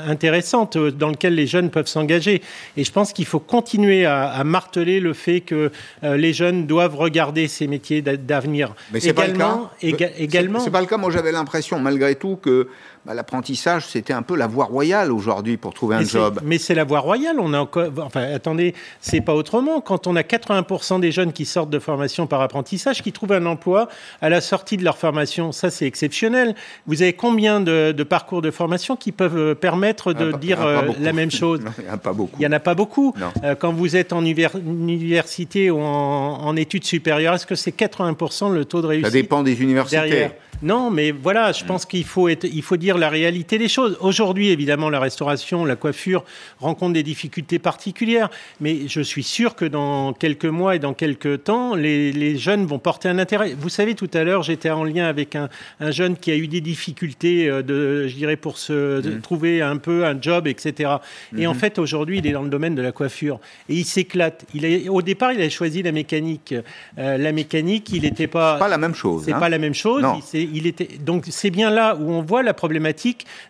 intéressante 0.08 0.78
dans 0.78 1.10
laquelle 1.10 1.36
les 1.36 1.48
jeunes 1.48 1.70
peuvent 1.70 1.88
s'engager. 1.88 2.42
Et 2.76 2.84
je 2.84 2.92
pense 2.92 3.14
qu'il 3.14 3.26
faut 3.26 3.40
continuer 3.40 4.06
à, 4.06 4.44
marteler 4.44 5.00
le 5.00 5.14
fait 5.14 5.42
que 5.42 5.72
les 6.04 6.34
jeunes 6.34 6.68
doivent 6.68 6.96
regarder 6.96 7.48
ces 7.48 7.68
métiers 7.68 8.02
d'avenir. 8.02 8.76
Mais 8.92 9.00
c'est 9.00 9.14
pas 9.14 9.28
le 9.28 9.34
cas. 9.34 9.72
Également, 9.82 10.60
c'est 10.60 10.72
pas 10.72 10.82
le 10.82 10.88
cas. 10.88 10.98
Moi, 10.98 11.12
j'avais 11.12 11.32
l'impression, 11.32 11.45
malgré 11.80 12.16
tout, 12.16 12.36
que 12.36 12.68
bah, 13.06 13.14
l'apprentissage, 13.14 13.86
c'était 13.86 14.14
un 14.14 14.24
peu 14.24 14.36
la 14.36 14.48
voie 14.48 14.66
royale 14.66 15.12
aujourd'hui 15.12 15.58
pour 15.58 15.76
trouver 15.76 15.98
un 15.98 16.04
job. 16.04 16.40
Mais 16.44 16.58
c'est 16.58 16.74
la 16.74 16.84
voie 16.84 17.00
royale. 17.00 17.40
On 17.40 17.54
a 17.54 17.60
encore, 17.60 17.90
enfin, 18.00 18.22
attendez, 18.34 18.74
c'est 19.00 19.22
pas 19.22 19.36
autrement. 19.36 19.80
Quand 19.80 20.08
on 20.08 20.16
a 20.16 20.22
80% 20.22 21.00
des 21.02 21.12
jeunes 21.12 21.32
qui 21.32 21.46
sortent 21.46 21.70
de 21.70 21.78
formation 21.78 22.26
par 22.26 22.42
apprentissage, 22.42 23.04
qui 23.04 23.12
trouvent 23.12 23.34
un 23.34 23.46
emploi 23.46 23.90
à 24.22 24.30
la 24.30 24.42
sortie 24.42 24.78
de 24.78 24.84
leur 24.84 24.98
formation, 24.98 25.52
ça 25.52 25.70
c'est 25.70 25.86
exceptionnel. 25.86 26.56
Vous 26.88 27.04
avez 27.04 27.14
combien 27.14 27.62
de, 27.62 27.94
parcours 28.10 28.42
de 28.42 28.50
formation 28.50 28.96
qui 28.96 29.12
peuvent 29.12 29.38
euh, 29.38 29.54
permettre 29.54 30.14
de 30.14 30.32
dire 30.32 30.66
euh, 30.66 30.82
la 31.00 31.14
même 31.14 31.32
chose? 31.32 31.62
Il 31.78 31.84
n'y 31.84 31.90
en 31.92 31.94
a 31.94 31.98
pas 31.98 32.14
beaucoup. 32.14 32.38
Il 32.38 32.40
n'y 32.40 32.48
en 32.48 32.52
a 32.54 32.60
pas 32.60 32.74
beaucoup. 32.74 33.14
Euh, 33.44 33.54
quand 33.54 33.72
vous 33.72 33.96
êtes 33.96 34.14
en 34.14 34.26
université 34.26 35.70
ou 35.70 35.80
en, 35.80 36.56
études 36.56 36.86
supérieures, 36.86 37.36
est-ce 37.36 37.46
que 37.46 37.56
c'est 37.56 37.78
80% 37.78 38.52
le 38.52 38.66
taux 38.66 38.82
de 38.82 38.88
réussite 38.88 39.06
Ça 39.06 39.12
dépend 39.12 39.44
des 39.44 39.62
universités. 39.62 40.30
Non, 40.62 40.90
mais 40.90 41.12
voilà, 41.12 41.52
je 41.52 41.64
pense 41.64 41.86
qu'il 41.86 42.06
faut, 42.06 42.30
il 42.30 42.62
faut 42.62 42.78
dire 42.78 42.95
la 42.98 43.10
réalité 43.10 43.58
des 43.58 43.68
choses. 43.68 43.98
Aujourd'hui, 44.02 44.50
évidemment, 44.50 44.90
la 44.90 45.00
restauration, 45.00 45.66
la 45.66 45.76
coiffure 45.76 46.24
rencontrent 46.60 46.94
des 46.94 47.04
difficultés 47.04 47.60
particulières, 47.60 48.30
mais 48.62 48.88
je 48.88 49.02
suis 49.02 49.24
sûr 49.24 49.56
que 49.56 49.66
dans 49.66 50.14
quelques 50.14 50.46
mois 50.46 50.76
et 50.76 50.80
dans 50.80 50.94
quelques 50.94 51.44
temps, 51.44 51.76
les, 51.76 52.38
jeunes 52.38 52.66
vont 52.66 52.80
porter 52.80 53.08
un 53.10 53.20
intérêt. 53.20 53.56
Vous 53.58 53.70
savez, 53.70 53.96
tout 53.96 54.10
à 54.14 54.24
l'heure, 54.24 54.44
j'étais 54.44 54.70
en 54.70 54.84
lien 54.84 55.06
avec 55.06 55.36
un, 55.36 55.50
jeune 55.92 56.18
qui 56.18 56.32
a 56.32 56.36
eu 56.36 56.48
des 56.48 56.62
difficultés, 56.62 57.50
euh, 57.50 57.62
de, 57.62 58.08
je 58.08 58.16
dirais, 58.16 58.36
pour 58.36 58.58
se 58.58 59.00
mmh. 59.00 59.22
trouver 59.22 59.62
un 59.62 59.78
peu 59.78 60.06
un 60.06 60.20
job, 60.20 60.48
etc. 60.48 60.96
Et 61.38 61.48
en 61.48 61.54
mmh. 61.54 61.56
fait, 61.56 61.80
aujourd'hui, 61.80 62.18
il 62.18 62.28
est 62.28 62.32
dans 62.32 62.44
le 62.44 62.50
domaine 62.50 62.76
de 62.76 62.82
la 62.82 62.92
coiffure 62.92 63.40
et 63.70 63.76
il 63.76 63.86
s'éclate. 63.86 64.46
Il 64.54 64.90
au 64.90 65.02
départ, 65.02 65.32
il 65.32 65.42
a 65.42 65.50
choisi 65.50 65.84
la 65.84 65.92
mécanique. 65.92 66.54
Euh, 66.98 67.18
la 67.18 67.32
mécanique, 67.32 67.90
il 67.92 68.02
n'était 68.02 68.28
pas. 68.28 68.58
pas 68.58 68.68
la 68.68 68.78
même 68.78 68.96
chose. 68.96 69.24
C'est 69.26 69.34
hein. 69.34 69.40
pas 69.40 69.50
la 69.50 69.58
même 69.58 69.74
chose. 69.74 70.04
Il, 70.34 70.68
était 70.68 70.90
donc 71.00 71.26
c'est 71.30 71.50
bien 71.50 71.70
là 71.70 71.96
où 71.96 72.12
on 72.12 72.22
voit 72.22 72.44
la 72.44 72.54
problématique 72.54 72.85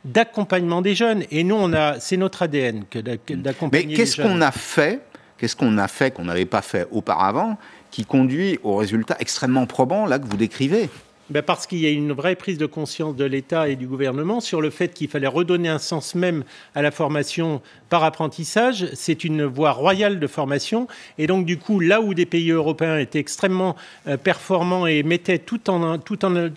d'accompagnement 0.03 0.81
des 0.81 0.95
jeunes. 0.95 1.23
Et 1.31 1.43
nous, 1.43 1.55
on 1.55 1.73
a, 1.73 1.99
c'est 1.99 2.17
notre 2.17 2.43
ADN 2.43 2.85
que 2.89 2.99
d'accompagner. 2.99 3.87
Mais 3.87 3.93
qu'est-ce 3.93 4.21
qu'on 4.21 4.41
a 4.41 4.51
fait 4.51 5.01
Qu'est-ce 5.37 5.55
qu'on 5.55 5.77
a 5.77 5.87
fait 5.87 6.11
qu'on 6.11 6.25
n'avait 6.25 6.45
pas 6.45 6.61
fait 6.61 6.87
auparavant, 6.91 7.57
qui 7.91 8.05
conduit 8.05 8.57
au 8.63 8.77
résultat 8.77 9.17
extrêmement 9.19 9.65
probant 9.65 10.05
là 10.05 10.17
que 10.17 10.25
vous 10.25 10.37
décrivez? 10.37 10.89
Ben 11.29 11.41
parce 11.41 11.65
qu'il 11.65 11.79
y 11.79 11.87
a 11.87 11.89
une 11.89 12.11
vraie 12.11 12.35
prise 12.35 12.57
de 12.57 12.65
conscience 12.65 13.15
de 13.15 13.25
l'État 13.25 13.67
et 13.67 13.75
du 13.75 13.87
gouvernement 13.87 14.41
sur 14.41 14.61
le 14.61 14.69
fait 14.69 14.93
qu'il 14.93 15.07
fallait 15.07 15.27
redonner 15.27 15.69
un 15.69 15.79
sens 15.79 16.15
même 16.15 16.43
à 16.75 16.81
la 16.81 16.91
formation 16.91 17.61
par 17.89 18.03
apprentissage. 18.03 18.87
C'est 18.93 19.23
une 19.23 19.43
voie 19.45 19.71
royale 19.71 20.19
de 20.19 20.27
formation. 20.27 20.87
Et 21.17 21.27
donc, 21.27 21.45
du 21.45 21.57
coup, 21.57 21.79
là 21.79 22.01
où 22.01 22.13
des 22.13 22.25
pays 22.25 22.51
européens 22.51 22.97
étaient 22.97 23.19
extrêmement 23.19 23.75
euh, 24.07 24.17
performants 24.17 24.85
et 24.85 25.03
mettaient 25.03 25.39
tout 25.39 25.69
en, 25.69 25.97
tout 25.97 26.23
en, 26.25 26.49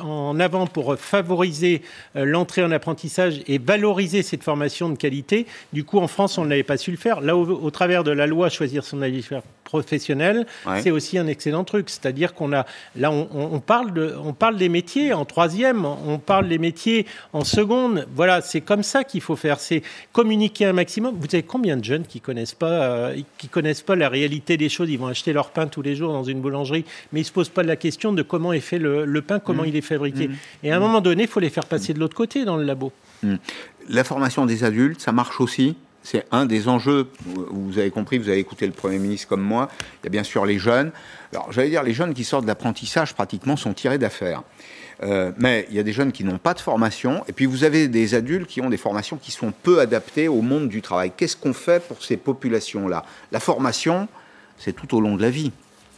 en, 0.00 0.40
avant 0.40 0.66
pour 0.66 0.96
favoriser 0.98 1.82
euh, 2.16 2.24
l'entrée 2.24 2.62
en 2.62 2.70
apprentissage 2.70 3.40
et 3.46 3.58
valoriser 3.58 4.22
cette 4.22 4.42
formation 4.42 4.88
de 4.90 4.96
qualité, 4.96 5.46
du 5.72 5.84
coup, 5.84 5.98
en 5.98 6.08
France, 6.08 6.36
on 6.38 6.44
n'avait 6.44 6.62
pas 6.62 6.76
su 6.76 6.90
le 6.90 6.96
faire. 6.96 7.20
Là, 7.20 7.36
au, 7.36 7.46
au 7.48 7.70
travers 7.70 8.04
de 8.04 8.10
la 8.10 8.26
loi 8.26 8.48
Choisir 8.50 8.84
son 8.84 9.00
avis 9.00 9.22
professionnel, 9.70 10.46
c'est 10.82 10.90
aussi 10.90 11.16
un 11.16 11.26
excellent 11.28 11.64
truc. 11.64 11.88
C'est-à-dire 11.88 12.34
qu'on 12.34 12.52
a, 12.52 12.66
là, 12.96 13.12
on, 13.12 13.60
parle 13.60 13.92
de, 13.92 14.09
on 14.22 14.32
parle 14.32 14.56
des 14.56 14.68
métiers 14.68 15.12
en 15.12 15.24
troisième, 15.24 15.84
on 15.84 16.18
parle 16.18 16.48
des 16.48 16.58
métiers 16.58 17.06
en 17.32 17.44
seconde. 17.44 18.06
Voilà, 18.14 18.40
c'est 18.40 18.60
comme 18.60 18.82
ça 18.82 19.04
qu'il 19.04 19.20
faut 19.20 19.36
faire. 19.36 19.60
C'est 19.60 19.82
communiquer 20.12 20.66
un 20.66 20.72
maximum. 20.72 21.16
Vous 21.18 21.26
avez 21.32 21.42
combien 21.42 21.76
de 21.76 21.84
jeunes 21.84 22.04
qui 22.06 22.20
connaissent 22.20 22.54
pas, 22.54 22.84
euh, 22.84 23.16
qui 23.38 23.48
connaissent 23.48 23.82
pas 23.82 23.96
la 23.96 24.08
réalité 24.08 24.56
des 24.56 24.68
choses? 24.68 24.90
Ils 24.90 24.98
vont 24.98 25.06
acheter 25.06 25.32
leur 25.32 25.50
pain 25.50 25.66
tous 25.66 25.82
les 25.82 25.96
jours 25.96 26.12
dans 26.12 26.24
une 26.24 26.40
boulangerie, 26.40 26.84
mais 27.12 27.20
ils 27.20 27.24
se 27.24 27.32
posent 27.32 27.48
pas 27.48 27.62
la 27.62 27.76
question 27.76 28.12
de 28.12 28.22
comment 28.22 28.52
est 28.52 28.60
fait 28.60 28.78
le, 28.78 29.22
pain, 29.22 29.38
comment 29.38 29.62
mmh. 29.62 29.68
il 29.68 29.76
est 29.76 29.80
fabriqué. 29.80 30.28
Mmh. 30.28 30.34
Et 30.64 30.72
à 30.72 30.76
un 30.76 30.78
mmh. 30.78 30.82
moment 30.82 31.00
donné, 31.00 31.22
il 31.24 31.28
faut 31.28 31.40
les 31.40 31.50
faire 31.50 31.66
passer 31.66 31.94
de 31.94 31.98
l'autre 31.98 32.16
côté 32.16 32.44
dans 32.44 32.56
le 32.56 32.64
labo. 32.64 32.92
La 33.88 34.04
formation 34.04 34.46
des 34.46 34.64
adultes, 34.64 35.00
ça 35.00 35.12
marche 35.12 35.40
aussi? 35.40 35.76
C'est 36.02 36.26
un 36.30 36.46
des 36.46 36.68
enjeux. 36.68 37.08
Vous 37.24 37.78
avez 37.78 37.90
compris, 37.90 38.18
vous 38.18 38.28
avez 38.28 38.38
écouté 38.38 38.66
le 38.66 38.72
Premier 38.72 38.98
ministre 38.98 39.28
comme 39.28 39.42
moi. 39.42 39.68
Il 40.02 40.06
y 40.06 40.08
a 40.08 40.10
bien 40.10 40.24
sûr 40.24 40.46
les 40.46 40.58
jeunes. 40.58 40.92
Alors, 41.32 41.52
j'allais 41.52 41.70
dire, 41.70 41.82
les 41.82 41.92
jeunes 41.92 42.14
qui 42.14 42.24
sortent 42.24 42.44
de 42.44 42.48
l'apprentissage, 42.48 43.14
pratiquement, 43.14 43.56
sont 43.56 43.74
tirés 43.74 43.98
d'affaires. 43.98 44.42
Euh, 45.02 45.32
mais 45.38 45.66
il 45.70 45.76
y 45.76 45.78
a 45.78 45.82
des 45.82 45.92
jeunes 45.92 46.12
qui 46.12 46.24
n'ont 46.24 46.38
pas 46.38 46.54
de 46.54 46.60
formation. 46.60 47.22
Et 47.28 47.32
puis, 47.32 47.46
vous 47.46 47.64
avez 47.64 47.88
des 47.88 48.14
adultes 48.14 48.46
qui 48.46 48.60
ont 48.60 48.70
des 48.70 48.76
formations 48.76 49.16
qui 49.16 49.30
sont 49.30 49.52
peu 49.52 49.80
adaptées 49.80 50.28
au 50.28 50.42
monde 50.42 50.68
du 50.68 50.82
travail. 50.82 51.12
Qu'est-ce 51.16 51.36
qu'on 51.36 51.54
fait 51.54 51.86
pour 51.86 52.02
ces 52.02 52.16
populations-là? 52.16 53.04
La 53.32 53.40
formation, 53.40 54.08
c'est 54.58 54.72
tout 54.72 54.94
au 54.96 55.00
long 55.00 55.16
de 55.16 55.22
la 55.22 55.30
vie. 55.30 55.52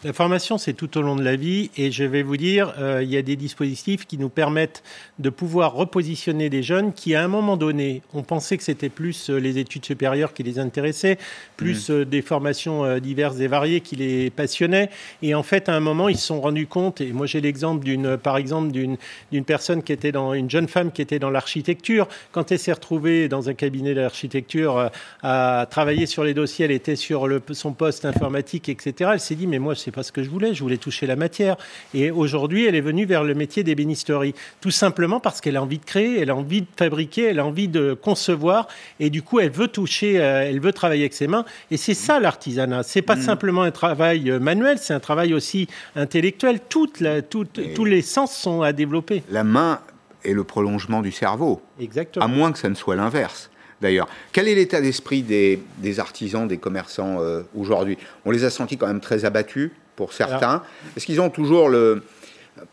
La 0.05 0.13
formation, 0.13 0.59
c'est 0.59 0.73
tout 0.73 0.99
au 0.99 1.03
long 1.03 1.15
de 1.15 1.23
la 1.23 1.37
vie 1.37 1.71
et 1.77 1.93
je 1.93 2.03
vais 2.03 2.25
vous 2.25 2.37
dire, 2.37 2.75
euh, 2.81 3.05
il 3.05 3.09
y 3.09 3.17
a 3.17 3.23
des 3.23 3.37
dispositifs 3.37 4.05
qui 4.05 4.19
nous 4.19 4.29
permettent 4.29 4.83
de 5.21 5.31
pouvoir 5.31 5.75
repositionner 5.75 6.51
des 6.51 6.65
jeunes 6.65 6.93
qui, 6.93 7.15
à 7.15 7.23
un 7.23 7.29
moment 7.29 7.57
donné, 7.57 8.03
ont 8.13 8.25
pensé 8.25 8.57
que 8.57 8.65
c'était 8.65 8.89
plus 8.89 9.31
euh, 9.31 9.37
les 9.37 9.59
études 9.59 9.85
supérieures 9.85 10.35
qui 10.35 10.43
les 10.43 10.59
intéressaient, 10.59 11.19
plus 11.57 11.89
mmh. 11.89 11.93
euh, 11.93 12.05
des 12.05 12.21
formations 12.21 12.99
diverses 12.99 13.39
et 13.39 13.47
variées 13.47 13.81
qui 13.81 13.95
les 13.95 14.31
passionnaient. 14.31 14.91
Et 15.23 15.37
en 15.37 15.45
fait, 15.45 15.69
à 15.69 15.77
un 15.77 15.79
moment, 15.79 16.09
ils 16.09 16.19
se 16.19 16.27
sont 16.27 16.41
rendus 16.41 16.67
compte, 16.67 17.01
et 17.01 17.13
moi 17.13 17.27
j'ai 17.27 17.41
l'exemple 17.41 17.85
d'une, 17.85 18.17
par 18.17 18.39
exemple, 18.39 18.73
d'une, 18.73 18.97
d'une 19.31 19.45
personne 19.45 19.85
qui 19.85 19.93
était 19.93 20.11
dans, 20.11 20.35
une 20.35 20.51
jeune 20.51 20.67
femme 20.67 20.91
qui 20.91 21.01
était 21.01 21.21
dans 21.21 21.31
l'architecture. 21.31 22.09
Quand 22.33 22.51
elle 22.51 22.59
s'est 22.59 22.73
retrouvée 22.73 23.29
dans 23.29 23.49
un 23.49 23.55
cabinet 23.55 23.95
d'architecture 23.95 24.91
à 25.23 25.69
travailler 25.71 26.07
sur 26.07 26.25
les 26.25 26.35
dossiers, 26.35 26.65
elle 26.65 26.73
était 26.73 26.97
sur 26.97 27.29
le, 27.29 27.41
son 27.53 27.73
poste 27.73 28.05
informatique, 28.05 28.69
etc. 28.69 29.11
Elle 29.13 29.21
s'est 29.21 29.37
dit, 29.37 29.47
mais 29.47 29.61
moi, 29.61 29.77
c'est 29.77 29.92
pas 29.93 30.03
ce 30.03 30.13
que 30.13 30.23
je 30.23 30.31
voulais, 30.31 30.55
je 30.55 30.63
voulais 30.63 30.77
toucher 30.77 31.07
la 31.07 31.17
matière. 31.17 31.57
Et 31.95 32.11
aujourd'hui, 32.11 32.67
elle 32.67 32.75
est 32.75 32.81
venue 32.81 33.07
vers 33.07 33.25
le 33.25 33.35
métier 33.35 33.63
d'ébénisterie, 33.63 34.35
tout 34.61 34.71
simplement 34.71 35.21
parce 35.21 35.41
qu'elle 35.41 35.57
a 35.57 35.63
envie 35.63 35.79
de 35.79 35.85
créer, 35.85 36.21
elle 36.21 36.31
a 36.31 36.37
envie 36.37 36.63
de 36.63 36.67
fabriquer, 36.77 37.25
elle 37.25 37.39
a 37.39 37.47
envie 37.47 37.69
de 37.69 37.95
concevoir, 37.95 38.69
et 39.01 39.11
du 39.11 39.23
coup, 39.23 39.41
elle 39.41 39.51
veut 39.51 39.69
toucher, 39.69 40.21
euh, 40.21 40.49
elle 40.49 40.61
veut 40.61 40.73
travailler 40.73 41.03
avec 41.03 41.15
ses 41.15 41.27
mains. 41.27 41.45
Et 41.71 41.77
c'est 41.77 41.95
ça 41.95 42.21
l'artisanat. 42.21 42.83
C'est 42.83 43.03
pas 43.03 43.17
mm. 43.17 43.23
simplement 43.23 43.63
un 43.63 43.71
travail 43.71 44.31
euh, 44.31 44.41
manuel, 44.41 44.79
c'est 44.79 44.95
un 44.95 45.01
travail 45.01 45.35
aussi 45.35 45.69
intellectuel. 45.97 46.61
Toute 46.69 47.01
la, 47.01 47.23
tous 47.23 47.85
les 47.85 48.03
sens 48.03 48.35
sont 48.35 48.63
à 48.63 48.73
développer. 48.73 49.23
La 49.31 49.45
main 49.45 49.81
est 50.25 50.33
le 50.33 50.45
prolongement 50.45 51.03
du 51.03 51.13
cerveau. 51.13 51.63
Exactement. 51.81 52.25
À 52.25 52.29
moins 52.29 52.53
que 52.53 52.59
ça 52.59 52.69
ne 52.69 52.75
soit 52.75 52.97
l'inverse 52.97 53.51
d'ailleurs. 53.83 54.09
Quel 54.33 54.49
est 54.49 54.55
l'état 54.55 54.81
d'esprit 54.81 55.23
des, 55.23 55.61
artisans, 55.99 56.49
des 56.49 56.57
commerçants 56.57 57.21
euh, 57.21 57.43
aujourd'hui? 57.55 57.99
On 58.25 58.31
les 58.31 58.45
a 58.45 58.51
sentis 58.51 58.79
quand 58.79 58.87
même 58.87 59.01
très 59.01 59.27
abattus 59.27 59.73
pour 59.97 60.13
certains. 60.13 60.63
Est-ce 60.97 61.07
qu'ils 61.07 61.21
ont 61.21 61.31
toujours 61.31 61.69
le, 61.69 62.03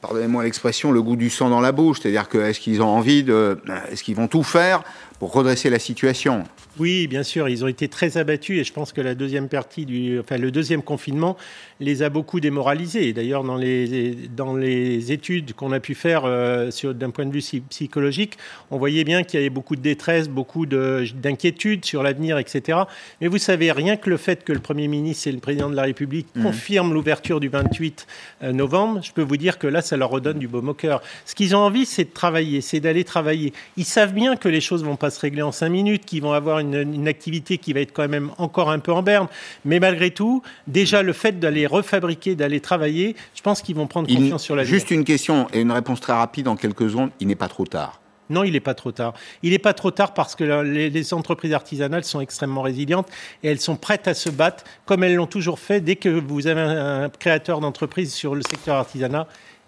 pardonnez-moi 0.01 0.43
l'expression, 0.43 0.91
le 0.91 1.01
goût 1.01 1.15
du 1.15 1.29
sang 1.29 1.49
dans 1.49 1.61
la 1.61 1.71
bouche? 1.71 1.99
C'est-à-dire 2.01 2.29
que 2.29 2.37
est-ce 2.37 2.59
qu'ils 2.59 2.81
ont 2.81 2.87
envie 2.87 3.23
de, 3.23 3.59
est-ce 3.91 4.03
qu'ils 4.03 4.15
vont 4.15 4.27
tout 4.27 4.43
faire 4.43 4.83
pour 5.19 5.33
redresser 5.33 5.69
la 5.69 5.79
situation? 5.79 6.43
Oui, 6.79 7.07
bien 7.07 7.23
sûr, 7.23 7.49
ils 7.49 7.63
ont 7.63 7.67
été 7.67 7.87
très 7.87 8.17
abattus 8.17 8.59
et 8.59 8.63
je 8.63 8.73
pense 8.73 8.93
que 8.93 9.01
la 9.01 9.15
deuxième 9.15 9.49
partie 9.49 9.85
du, 9.85 10.19
enfin 10.19 10.37
le 10.37 10.51
deuxième 10.51 10.81
confinement 10.81 11.37
les 11.79 12.03
a 12.03 12.09
beaucoup 12.09 12.39
démoralisés. 12.39 13.13
D'ailleurs, 13.13 13.43
dans 13.43 13.57
les 13.57 14.13
dans 14.35 14.55
les 14.55 15.11
études 15.11 15.53
qu'on 15.53 15.71
a 15.71 15.79
pu 15.79 15.95
faire 15.95 16.23
euh, 16.25 16.69
d'un 16.93 17.09
point 17.09 17.25
de 17.25 17.31
vue 17.31 17.43
psychologique, 17.69 18.37
on 18.71 18.77
voyait 18.77 19.03
bien 19.03 19.23
qu'il 19.23 19.39
y 19.39 19.43
avait 19.43 19.49
beaucoup 19.49 19.75
de 19.75 19.81
détresse, 19.81 20.29
beaucoup 20.29 20.65
d'inquiétude 20.65 21.85
sur 21.85 22.03
l'avenir, 22.03 22.37
etc. 22.37 22.79
Mais 23.21 23.27
vous 23.27 23.37
savez, 23.37 23.71
rien 23.71 23.97
que 23.97 24.09
le 24.09 24.17
fait 24.17 24.43
que 24.43 24.53
le 24.53 24.59
Premier 24.59 24.87
ministre 24.87 25.27
et 25.27 25.31
le 25.31 25.39
Président 25.39 25.69
de 25.69 25.75
la 25.75 25.83
République 25.83 26.27
mmh. 26.35 26.43
confirment 26.43 26.93
l'ouverture 26.93 27.39
du 27.39 27.49
28 27.49 28.07
euh, 28.43 28.51
novembre, 28.51 29.01
je 29.03 29.11
peux 29.11 29.21
vous 29.21 29.37
dire 29.37 29.59
que 29.59 29.67
là, 29.67 29.81
ça 29.81 29.97
leur 29.97 30.09
redonne 30.09 30.39
du 30.39 30.47
baume 30.47 30.69
au 30.69 30.73
cœur. 30.73 31.01
Ce 31.25 31.35
qu'ils 31.35 31.55
ont 31.55 31.59
envie, 31.59 31.85
c'est 31.85 32.05
de 32.05 32.13
travailler, 32.13 32.61
c'est 32.61 32.79
d'aller 32.79 33.03
travailler. 33.03 33.53
Ils 33.77 33.85
savent 33.85 34.13
bien 34.13 34.35
que 34.35 34.49
les 34.49 34.61
choses 34.61 34.83
vont 34.83 34.95
pas 34.95 35.09
se 35.09 35.19
régler 35.19 35.41
en 35.41 35.51
cinq 35.51 35.69
minutes, 35.69 36.05
qu'ils 36.05 36.21
vont 36.21 36.33
avoir 36.33 36.59
une 36.59 36.68
une, 36.73 37.07
activité 37.07 37.57
qui 37.57 37.73
va 37.73 37.81
être 37.81 37.91
quand 37.93 38.07
même 38.07 38.31
encore 38.37 38.69
un 38.69 38.79
peu 38.79 38.91
en 38.91 39.01
berne. 39.01 39.27
Mais 39.65 39.79
malgré 39.79 40.11
tout, 40.11 40.41
déjà 40.67 41.03
le 41.03 41.13
fait 41.13 41.39
d'aller 41.39 41.65
refabriquer, 41.65 42.35
d'aller 42.35 42.59
travailler, 42.59 43.15
je 43.35 43.41
pense 43.41 43.61
qu'ils 43.61 43.75
vont 43.75 43.87
prendre 43.87 44.07
confiance 44.13 44.43
sur 44.43 44.55
la 44.55 44.63
vie. 44.63 44.69
Juste 44.69 44.91
une 44.91 45.03
question 45.03 45.47
et 45.53 45.61
une 45.61 45.71
réponse 45.71 46.01
très 46.01 46.13
rapide 46.13 46.47
en 46.47 46.55
quelques 46.55 46.89
secondes. 46.89 47.11
Il 47.19 47.27
n'est 47.27 47.35
pas 47.35 47.47
trop 47.47 47.65
tard. 47.65 47.99
Non, 48.29 48.43
il 48.43 48.53
n'est 48.53 48.59
pas 48.59 48.75
trop 48.75 48.91
tard. 48.91 49.13
Il 49.41 49.51
n'est 49.51 49.59
pas 49.59 49.73
trop 49.73 49.91
tard 49.91 50.13
parce 50.13 50.35
que 50.35 50.43
les, 50.43 51.13
entreprises 51.13 51.53
artisanales 51.53 52.03
sont 52.03 52.21
extrêmement 52.21 52.61
résilientes 52.61 53.09
et 53.43 53.49
elles 53.49 53.59
sont 53.59 53.75
prêtes 53.75 54.07
à 54.07 54.13
se 54.13 54.29
battre 54.29 54.63
comme 54.85 55.03
elles 55.03 55.15
l'ont 55.15 55.25
toujours 55.25 55.59
fait. 55.59 55.81
Dès 55.81 55.95
que 55.95 56.09
vous 56.09 56.45
avez 56.45 56.61
un, 56.61 57.09
créateur 57.09 57.59
d'entreprise 57.59 58.13
sur 58.13 58.35
le 58.35 58.41
secteur 58.43 58.75
artisanat, 58.75 59.27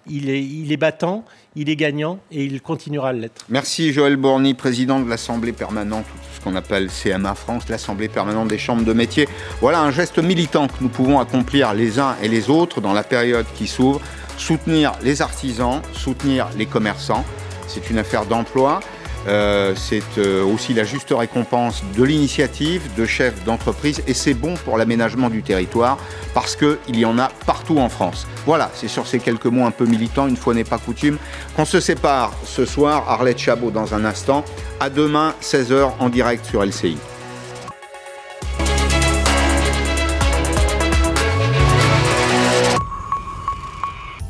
il 0.10 0.30
est, 0.30 0.78
battant, 0.78 1.24
il 1.56 1.70
est 1.70 1.76
gagnant 1.76 2.20
et 2.32 2.44
il 2.44 2.62
continuera 2.62 3.10
à 3.10 3.14
l'être. 3.14 3.46
Merci 3.50 3.94
Joël 3.94 4.16
Borny, 4.16 4.54
président 4.54 5.00
de 5.00 5.10
l'Assemblée 5.10 5.52
permanente, 5.52 6.06
ce 6.34 6.44
qu'on 6.44 6.56
appelle 6.56 6.90
CMA 6.90 7.36
France, 7.36 7.70
l'Assemblée 7.70 8.08
permanente 8.08 8.48
des 8.48 8.58
chambres 8.58 8.84
de 8.84 8.94
métiers. 8.94 9.28
Voilà 9.62 9.82
un 9.82 9.92
geste 9.92 10.20
militant 10.20 10.68
que 10.68 10.82
nous 10.82 10.90
pouvons 10.90 11.20
accomplir 11.20 11.74
les 11.74 12.00
uns 12.00 12.16
et 12.22 12.28
les 12.28 12.50
autres 12.50 12.82
dans 12.82 12.94
la 12.94 13.04
période 13.04 13.46
qui 13.56 13.68
s'ouvre. 13.68 14.02
Soutenir 14.38 14.94
les 15.04 15.22
artisans, 15.22 15.82
soutenir 15.94 16.48
les 16.58 16.66
commerçants. 16.66 17.24
C'est 17.68 17.90
une 17.90 18.00
affaire 18.00 18.26
d'emploi. 18.26 18.80
Euh, 19.28 19.74
c'est 19.76 20.18
euh, 20.18 20.44
aussi 20.44 20.74
la 20.74 20.84
juste 20.84 21.14
récompense 21.16 21.84
de 21.96 22.04
l'initiative 22.04 22.82
de 22.98 23.06
chefs 23.06 23.44
d'entreprise 23.44 24.02
et 24.08 24.14
c'est 24.14 24.34
bon 24.34 24.56
pour 24.66 24.78
l'aménagement 24.78 25.30
du 25.30 25.44
territoire 25.44 25.98
parce 26.34 26.56
qu'il 26.56 26.96
y 26.96 27.06
en 27.06 27.20
a 27.20 27.30
partout 27.46 27.78
en 27.78 27.90
France. 27.90 28.26
Voilà, 28.46 28.72
c'est 28.74 28.88
sur 28.88 29.06
ces 29.06 29.20
quelques 29.20 29.46
mots 29.46 29.66
un 29.66 29.72
peu 29.72 29.86
militants, 29.86 30.28
une 30.28 30.38
fois 30.38 30.54
n'est 30.54 30.64
pas 30.64 30.80
coutume, 30.80 31.18
qu'on 31.56 31.66
se 31.66 31.80
sépare 31.80 32.34
ce 32.46 32.66
soir. 32.66 33.06
Arlette 33.08 33.38
Chabot 33.38 33.72
dans 33.72 33.94
un 33.94 34.06
instant. 34.06 34.44
À 34.80 34.90
demain, 34.90 35.36
16h 35.42 35.92
en 36.00 36.10
direct 36.10 36.46
sur 36.46 36.64
LCI. 36.64 36.98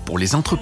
Pour 0.06 0.20
les 0.20 0.36
entreprises 0.36 0.60